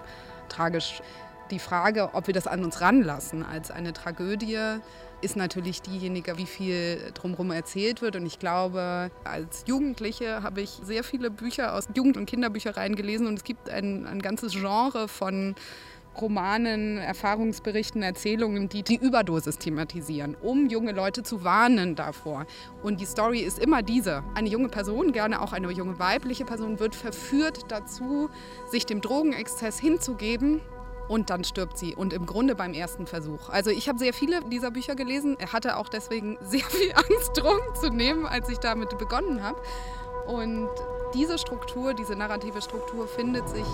tragisch. 0.50 1.02
Die 1.52 1.60
Frage, 1.60 2.10
ob 2.14 2.28
wir 2.28 2.34
das 2.34 2.48
an 2.48 2.64
uns 2.64 2.82
ranlassen 2.82 3.46
als 3.46 3.72
eine 3.72 3.94
Tragödie, 3.94 4.80
ist 5.22 5.36
natürlich 5.36 5.82
diejenige, 5.82 6.38
wie 6.38 6.46
viel 6.46 7.12
drumherum 7.14 7.52
erzählt 7.52 8.02
wird. 8.02 8.16
Und 8.16 8.26
ich 8.26 8.40
glaube, 8.40 9.12
als 9.24 9.64
Jugendliche 9.66 10.44
habe 10.44 10.62
ich 10.62 10.80
sehr 10.84 11.04
viele 11.04 11.30
Bücher 11.30 11.74
aus 11.74 11.88
Jugend- 11.94 12.18
und 12.18 12.28
Kinderbüchereien 12.28 12.96
gelesen 12.96 13.28
und 13.28 13.36
es 13.36 13.44
gibt 13.44 13.70
ein, 13.70 14.06
ein 14.06 14.22
ganzes 14.22 14.54
Genre 14.54 15.08
von 15.08 15.56
Romanen, 16.22 16.98
Erfahrungsberichten, 16.98 18.02
Erzählungen, 18.02 18.70
die 18.70 18.84
die 18.84 18.96
Überdosis 18.96 19.58
thematisieren, 19.58 20.36
um 20.42 20.68
junge 20.68 20.92
Leute 20.92 21.24
zu 21.24 21.44
warnen 21.44 21.96
davor. 21.96 22.46
Und 22.84 23.02
die 23.02 23.06
Story 23.06 23.40
ist 23.40 23.60
immer 23.60 23.84
diese. 23.84 24.24
Eine 24.36 24.50
junge 24.50 24.70
Person, 24.70 25.12
gerne 25.12 25.42
auch 25.42 25.54
eine 25.54 25.72
junge 25.72 26.00
weibliche 26.00 26.46
Person, 26.46 26.80
wird 26.80 26.96
verführt 26.96 27.66
dazu, 27.70 28.30
sich 28.70 28.86
dem 28.86 29.02
Drogenexzess 29.02 29.80
hinzugeben 29.80 30.62
und 31.08 31.30
dann 31.30 31.44
stirbt 31.44 31.78
sie. 31.78 31.96
Und 31.96 32.14
im 32.14 32.26
Grunde 32.26 32.56
beim 32.56 32.74
ersten 32.74 33.08
Versuch. 33.08 33.50
Also 33.50 33.70
ich 33.70 33.88
habe 33.88 34.00
sehr 34.00 34.14
viele 34.14 34.42
dieser 34.52 34.72
Bücher 34.72 34.96
gelesen. 34.96 35.38
Er 35.40 35.54
hatte 35.54 35.78
auch 35.78 35.90
deswegen 35.90 36.38
sehr 36.42 36.64
viel 36.64 36.92
Angst, 36.92 37.32
Drogen 37.36 37.76
zu 37.80 37.90
nehmen, 37.90 38.26
als 38.26 38.50
ich 38.50 38.58
damit 38.58 38.98
begonnen 38.98 39.44
habe. 39.44 39.62
Und 40.28 40.70
diese 41.14 41.38
Struktur, 41.38 41.94
diese 41.94 42.16
narrative 42.16 42.62
Struktur 42.62 43.08
findet 43.08 43.48
sich 43.48 43.66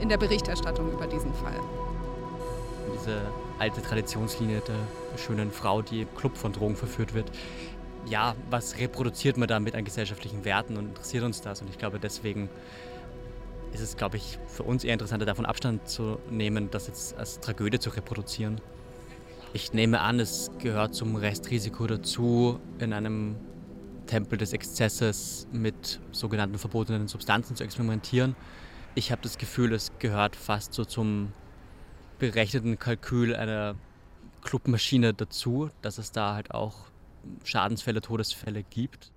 in 0.00 0.08
der 0.08 0.18
Berichterstattung 0.18 0.90
über 0.92 1.06
diesen 1.06 1.32
Fall. 1.34 1.60
Diese 3.00 3.22
alte 3.58 3.80
Traditionslinie 3.80 4.60
der 4.60 5.18
schönen 5.18 5.50
Frau, 5.50 5.80
die 5.80 6.02
im 6.02 6.14
Club 6.14 6.36
von 6.36 6.52
Drogen 6.52 6.76
verführt 6.76 7.14
wird. 7.14 7.30
Ja, 8.06 8.34
was 8.50 8.78
reproduziert 8.78 9.36
man 9.36 9.48
damit 9.48 9.74
an 9.74 9.84
gesellschaftlichen 9.84 10.44
Werten 10.44 10.76
und 10.76 10.86
interessiert 10.88 11.24
uns 11.24 11.40
das? 11.40 11.62
Und 11.62 11.70
ich 11.70 11.78
glaube, 11.78 11.98
deswegen 11.98 12.48
ist 13.72 13.80
es, 13.80 13.96
glaube 13.96 14.16
ich, 14.16 14.38
für 14.48 14.64
uns 14.64 14.84
eher 14.84 14.92
interessanter, 14.92 15.26
davon 15.26 15.46
Abstand 15.46 15.88
zu 15.88 16.18
nehmen, 16.30 16.70
das 16.70 16.88
jetzt 16.88 17.16
als 17.16 17.40
Tragödie 17.40 17.78
zu 17.78 17.90
reproduzieren. 17.90 18.60
Ich 19.52 19.72
nehme 19.72 20.00
an, 20.00 20.20
es 20.20 20.50
gehört 20.58 20.94
zum 20.94 21.16
Restrisiko 21.16 21.86
dazu, 21.86 22.60
in 22.78 22.92
einem 22.92 23.36
Tempel 24.06 24.38
des 24.38 24.52
Exzesses 24.52 25.46
mit 25.52 26.00
sogenannten 26.12 26.58
verbotenen 26.58 27.08
Substanzen 27.08 27.56
zu 27.56 27.64
experimentieren. 27.64 28.36
Ich 28.94 29.12
habe 29.12 29.22
das 29.22 29.38
Gefühl, 29.38 29.72
es 29.72 29.92
gehört 29.98 30.36
fast 30.36 30.74
so 30.74 30.84
zum 30.84 31.32
berechneten 32.20 32.78
Kalkül 32.78 33.34
einer 33.34 33.74
Clubmaschine 34.44 35.12
dazu, 35.12 35.70
dass 35.82 35.98
es 35.98 36.12
da 36.12 36.34
halt 36.34 36.52
auch 36.52 36.76
Schadensfälle, 37.44 38.00
Todesfälle 38.00 38.62
gibt. 38.62 39.10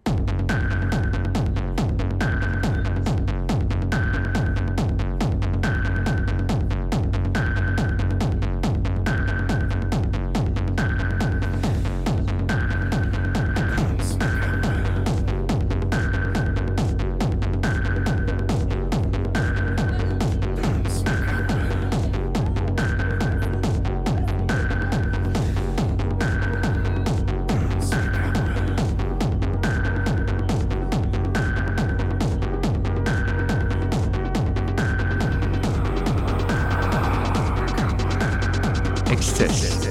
Exzess. 39.23 39.87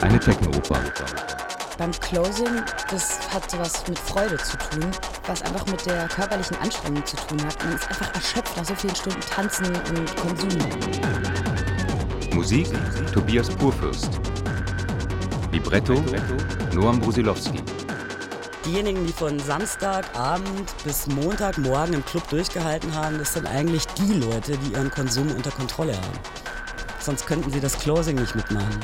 Eine 0.00 0.18
Techno-Oper. 0.18 0.80
Beim 1.78 1.92
Closing, 1.92 2.62
das 2.90 3.20
hat 3.32 3.48
sowas 3.48 3.84
mit 3.86 3.96
Freude 3.96 4.36
zu 4.38 4.56
tun, 4.56 4.90
was 5.28 5.42
einfach 5.42 5.64
mit 5.66 5.86
der 5.86 6.08
körperlichen 6.08 6.56
Anstrengung 6.56 7.06
zu 7.06 7.14
tun 7.14 7.40
hat. 7.44 7.62
Man 7.62 7.76
ist 7.76 7.88
einfach 7.88 8.12
erschöpft 8.12 8.56
nach 8.56 8.64
so 8.64 8.74
vielen 8.74 8.96
Stunden 8.96 9.20
Tanzen 9.20 9.66
und 9.66 10.16
Konsum. 10.16 10.48
Musik 12.34 12.66
Tobias 13.12 13.48
Purfürst. 13.50 14.10
Libretto 15.52 16.02
Noam 16.72 16.98
Brusilowski. 16.98 17.62
Diejenigen, 18.66 19.06
die 19.06 19.12
von 19.12 19.38
Samstagabend 19.38 20.74
bis 20.82 21.06
Montagmorgen 21.06 21.94
im 21.94 22.04
Club 22.04 22.28
durchgehalten 22.30 22.96
haben, 22.96 23.16
das 23.18 23.34
sind 23.34 23.46
eigentlich 23.46 23.86
die 23.86 24.14
Leute, 24.14 24.58
die 24.58 24.72
ihren 24.72 24.90
Konsum 24.90 25.30
unter 25.30 25.52
Kontrolle 25.52 25.92
haben. 25.92 26.43
Sonst 27.04 27.26
könnten 27.26 27.50
sie 27.50 27.60
das 27.60 27.78
Closing 27.78 28.16
nicht 28.16 28.34
mitmachen. 28.34 28.80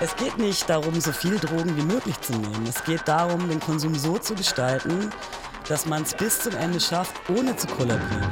Es 0.00 0.16
geht 0.16 0.38
nicht 0.38 0.66
darum, 0.70 0.98
so 0.98 1.12
viel 1.12 1.36
Drogen 1.36 1.76
wie 1.76 1.82
möglich 1.82 2.18
zu 2.22 2.32
nehmen. 2.32 2.64
Es 2.66 2.82
geht 2.84 3.02
darum, 3.04 3.50
den 3.50 3.60
Konsum 3.60 3.94
so 3.94 4.16
zu 4.16 4.34
gestalten, 4.34 5.10
dass 5.68 5.84
man 5.84 6.04
es 6.04 6.14
bis 6.14 6.40
zum 6.40 6.54
Ende 6.54 6.80
schafft, 6.80 7.12
ohne 7.28 7.54
zu 7.54 7.66
kollabieren. 7.66 8.30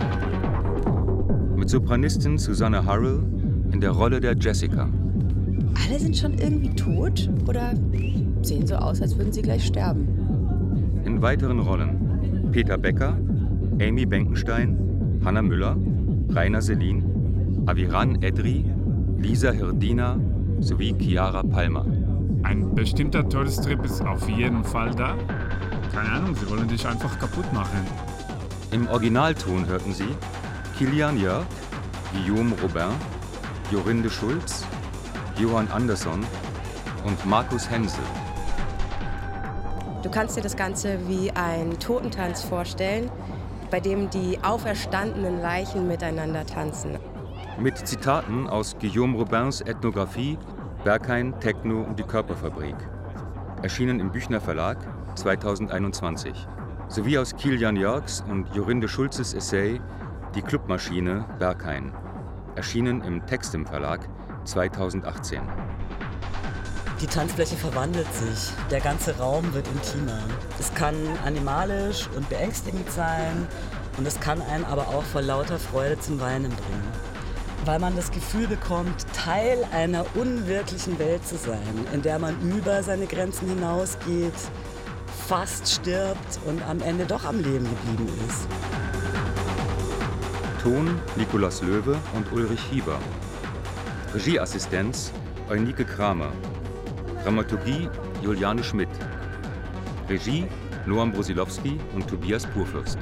Mit 1.57 1.69
Sopranistin 1.69 2.39
Susanne 2.39 2.87
Harrell 2.87 3.23
in 3.73 3.83
der 3.83 3.91
Rolle 3.91 4.19
der 4.19 4.35
Jessica. 4.35 4.89
Alle 5.87 5.99
sind 5.99 6.17
schon 6.17 6.39
irgendwie 6.39 6.75
tot 6.75 7.29
oder 7.47 7.75
sehen 8.41 8.67
so 8.67 8.77
aus, 8.77 9.03
als 9.03 9.15
würden 9.19 9.35
sie 9.35 9.43
gleich 9.43 9.67
sterben. 9.67 11.03
In 11.05 11.21
weiteren 11.21 11.61
Rollen 11.61 12.49
Peter 12.51 12.79
Becker, 12.79 13.19
Amy 13.79 14.07
Benkenstein, 14.07 15.21
Hanna 15.23 15.43
Müller, 15.43 15.77
Rainer 16.31 16.63
Selin, 16.63 17.16
Aviran 17.67 18.23
Edri, 18.23 18.65
Lisa 19.19 19.51
Hirdina 19.51 20.21
sowie 20.61 20.95
Chiara 21.01 21.43
Palmer. 21.43 21.85
Ein 22.45 22.73
bestimmter 22.77 23.29
Todestrip 23.29 23.85
ist 23.85 24.03
auf 24.03 24.29
jeden 24.29 24.63
Fall 24.63 24.95
da. 24.95 25.17
Keine 25.93 26.11
Ahnung, 26.13 26.37
sie 26.37 26.49
wollen 26.49 26.69
dich 26.69 26.87
einfach 26.87 27.19
kaputt 27.19 27.53
machen. 27.53 27.85
Im 28.71 28.87
Originalton 28.87 29.67
hörten 29.67 29.93
Sie 29.93 30.15
Kilian 30.79 31.19
Jörg, 31.19 31.45
Guillaume 32.13 32.55
Robin, 32.63 32.95
Jorinde 33.73 34.11
Schulz, 34.11 34.65
Johann 35.37 35.67
Andersson 35.73 36.25
und 37.05 37.27
Markus 37.27 37.69
Hensel. 37.69 38.05
Du 40.05 40.11
kannst 40.11 40.37
dir 40.37 40.43
das 40.43 40.57
Ganze 40.57 41.01
wie 41.09 41.33
ein 41.33 41.81
Totentanz 41.81 42.45
vorstellen, 42.45 43.11
bei 43.73 43.81
dem 43.81 44.09
die 44.11 44.39
auferstandenen 44.45 45.43
Leichen 45.43 45.89
miteinander 45.89 46.47
tanzen. 46.47 46.97
Mit 47.59 47.89
Zitaten 47.89 48.47
aus 48.49 48.77
Guillaume 48.79 49.17
Robins 49.17 49.63
Ethnographie 49.63 50.39
Berghain, 50.85 51.33
Techno 51.41 51.81
und 51.81 51.99
die 51.99 52.03
Körperfabrik. 52.03 52.77
Erschienen 53.63 53.99
im 53.99 54.13
Büchner 54.13 54.43
Verlag 54.43 54.77
2021. 55.15 56.47
Sowie 56.89 57.17
aus 57.17 57.35
Kilian 57.35 57.77
Jörgs 57.77 58.23
und 58.29 58.55
Jorinde 58.55 58.89
Schulzes 58.89 59.33
Essay 59.33 59.81
Die 60.35 60.43
Clubmaschine 60.43 61.25
Berghain. 61.39 61.95
Erschienen 62.57 63.01
im 63.01 63.25
Textim 63.25 63.65
Verlag 63.65 64.07
2018. 64.45 65.41
Die 67.01 67.07
Tanzfläche 67.07 67.57
verwandelt 67.57 68.13
sich, 68.13 68.53
der 68.71 68.81
ganze 68.81 69.17
Raum 69.17 69.55
wird 69.55 69.67
intimer. 69.69 70.21
Es 70.61 70.75
kann 70.75 70.95
animalisch 71.25 72.07
und 72.15 72.29
beängstigend 72.29 72.91
sein 72.91 73.47
und 73.97 74.07
es 74.07 74.21
kann 74.21 74.43
einen 74.43 74.67
aber 74.67 74.89
auch 74.89 75.05
vor 75.05 75.23
lauter 75.23 75.59
Freude 75.59 75.99
zum 75.99 76.21
Weinen 76.21 76.51
bringen. 76.51 77.06
Weil 77.67 77.81
man 77.81 77.97
das 77.97 78.13
Gefühl 78.13 78.47
bekommt, 78.47 78.95
Teil 79.13 79.59
einer 79.73 80.07
unwirklichen 80.15 81.01
Welt 81.01 81.27
zu 81.27 81.37
sein, 81.37 81.85
in 81.93 82.01
der 82.01 82.21
man 82.21 82.41
über 82.41 82.81
seine 82.85 83.07
Grenzen 83.07 83.49
hinausgeht, 83.49 84.33
fast 85.27 85.69
stirbt 85.69 86.39
und 86.47 86.63
am 86.63 86.81
Ende 86.81 87.07
doch 87.07 87.25
am 87.25 87.41
Leben 87.41 87.69
geblieben 87.69 88.09
ist. 88.29 88.47
Ton 90.63 91.01
Nikolaus 91.17 91.61
Löwe 91.61 91.97
und 92.15 92.33
Ulrich 92.33 92.61
Hieber. 92.71 93.01
Regieassistenz 94.15 95.13
Eunike 95.51 95.85
Kramer. 95.85 96.33
Dramaturgie 97.25 97.89
Juliane 98.23 98.63
Schmidt. 98.63 98.89
Regie 100.09 100.47
Noam 100.87 101.11
Brusilowski 101.11 101.81
und 101.97 102.09
Tobias 102.09 102.47
Purfürst. 102.47 102.99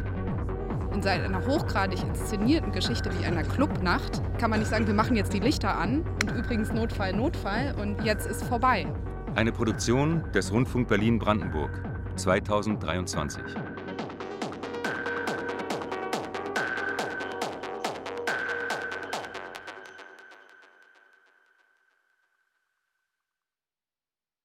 In 1.04 1.10
einer 1.10 1.46
hochgradig 1.46 2.02
inszenierten 2.02 2.72
Geschichte 2.72 3.10
wie 3.18 3.26
einer 3.26 3.42
Clubnacht 3.42 4.22
kann 4.38 4.48
man 4.48 4.60
nicht 4.60 4.70
sagen, 4.70 4.86
wir 4.86 4.94
machen 4.94 5.16
jetzt 5.16 5.34
die 5.34 5.38
Lichter 5.38 5.76
an 5.76 6.02
und 6.22 6.34
übrigens 6.34 6.72
Notfall, 6.72 7.12
Notfall 7.12 7.74
und 7.78 8.02
jetzt 8.04 8.26
ist 8.26 8.42
vorbei. 8.42 8.86
Eine 9.34 9.52
Produktion 9.52 10.24
des 10.32 10.50
Rundfunk 10.50 10.88
Berlin-Brandenburg 10.88 11.82
2023. 12.16 13.42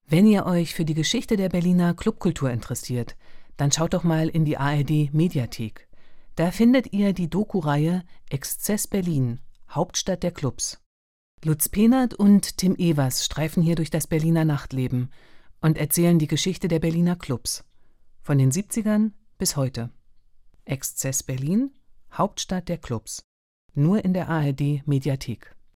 Wenn 0.08 0.28
ihr 0.28 0.46
euch 0.46 0.76
für 0.76 0.84
die 0.84 0.94
Geschichte 0.94 1.38
der 1.38 1.48
Berliner 1.48 1.94
Clubkultur 1.94 2.52
interessiert, 2.52 3.16
dann 3.56 3.72
schaut 3.72 3.94
doch 3.94 4.04
mal 4.04 4.28
in 4.28 4.44
die 4.44 4.58
ARD 4.58 5.14
Mediathek. 5.14 5.89
Da 6.40 6.52
findet 6.52 6.94
ihr 6.94 7.12
die 7.12 7.30
Doku-Reihe 7.30 8.02
Exzess 8.30 8.88
Berlin, 8.88 9.42
Hauptstadt 9.70 10.24
der 10.24 10.32
Clubs. 10.32 10.82
Lutz 11.44 11.68
Penert 11.68 12.14
und 12.14 12.56
Tim 12.56 12.76
Evers 12.78 13.26
streifen 13.26 13.62
hier 13.62 13.76
durch 13.76 13.90
das 13.90 14.08
Berliner 14.08 14.46
Nachtleben 14.46 15.12
und 15.60 15.78
erzählen 15.78 16.18
die 16.18 16.28
Geschichte 16.28 16.70
der 16.70 16.80
Berliner 16.80 17.18
Clubs. 17.18 17.66
Von 18.22 18.38
den 18.38 18.54
70ern 18.54 19.12
bis 19.38 19.58
heute. 19.58 19.90
Exzess 20.64 21.24
Berlin, 21.24 21.74
Hauptstadt 22.14 22.70
der 22.70 22.78
Clubs. 22.78 23.22
Nur 23.74 24.06
in 24.06 24.14
der 24.14 24.30
ARD 24.30 24.88
Mediathek. 24.88 25.58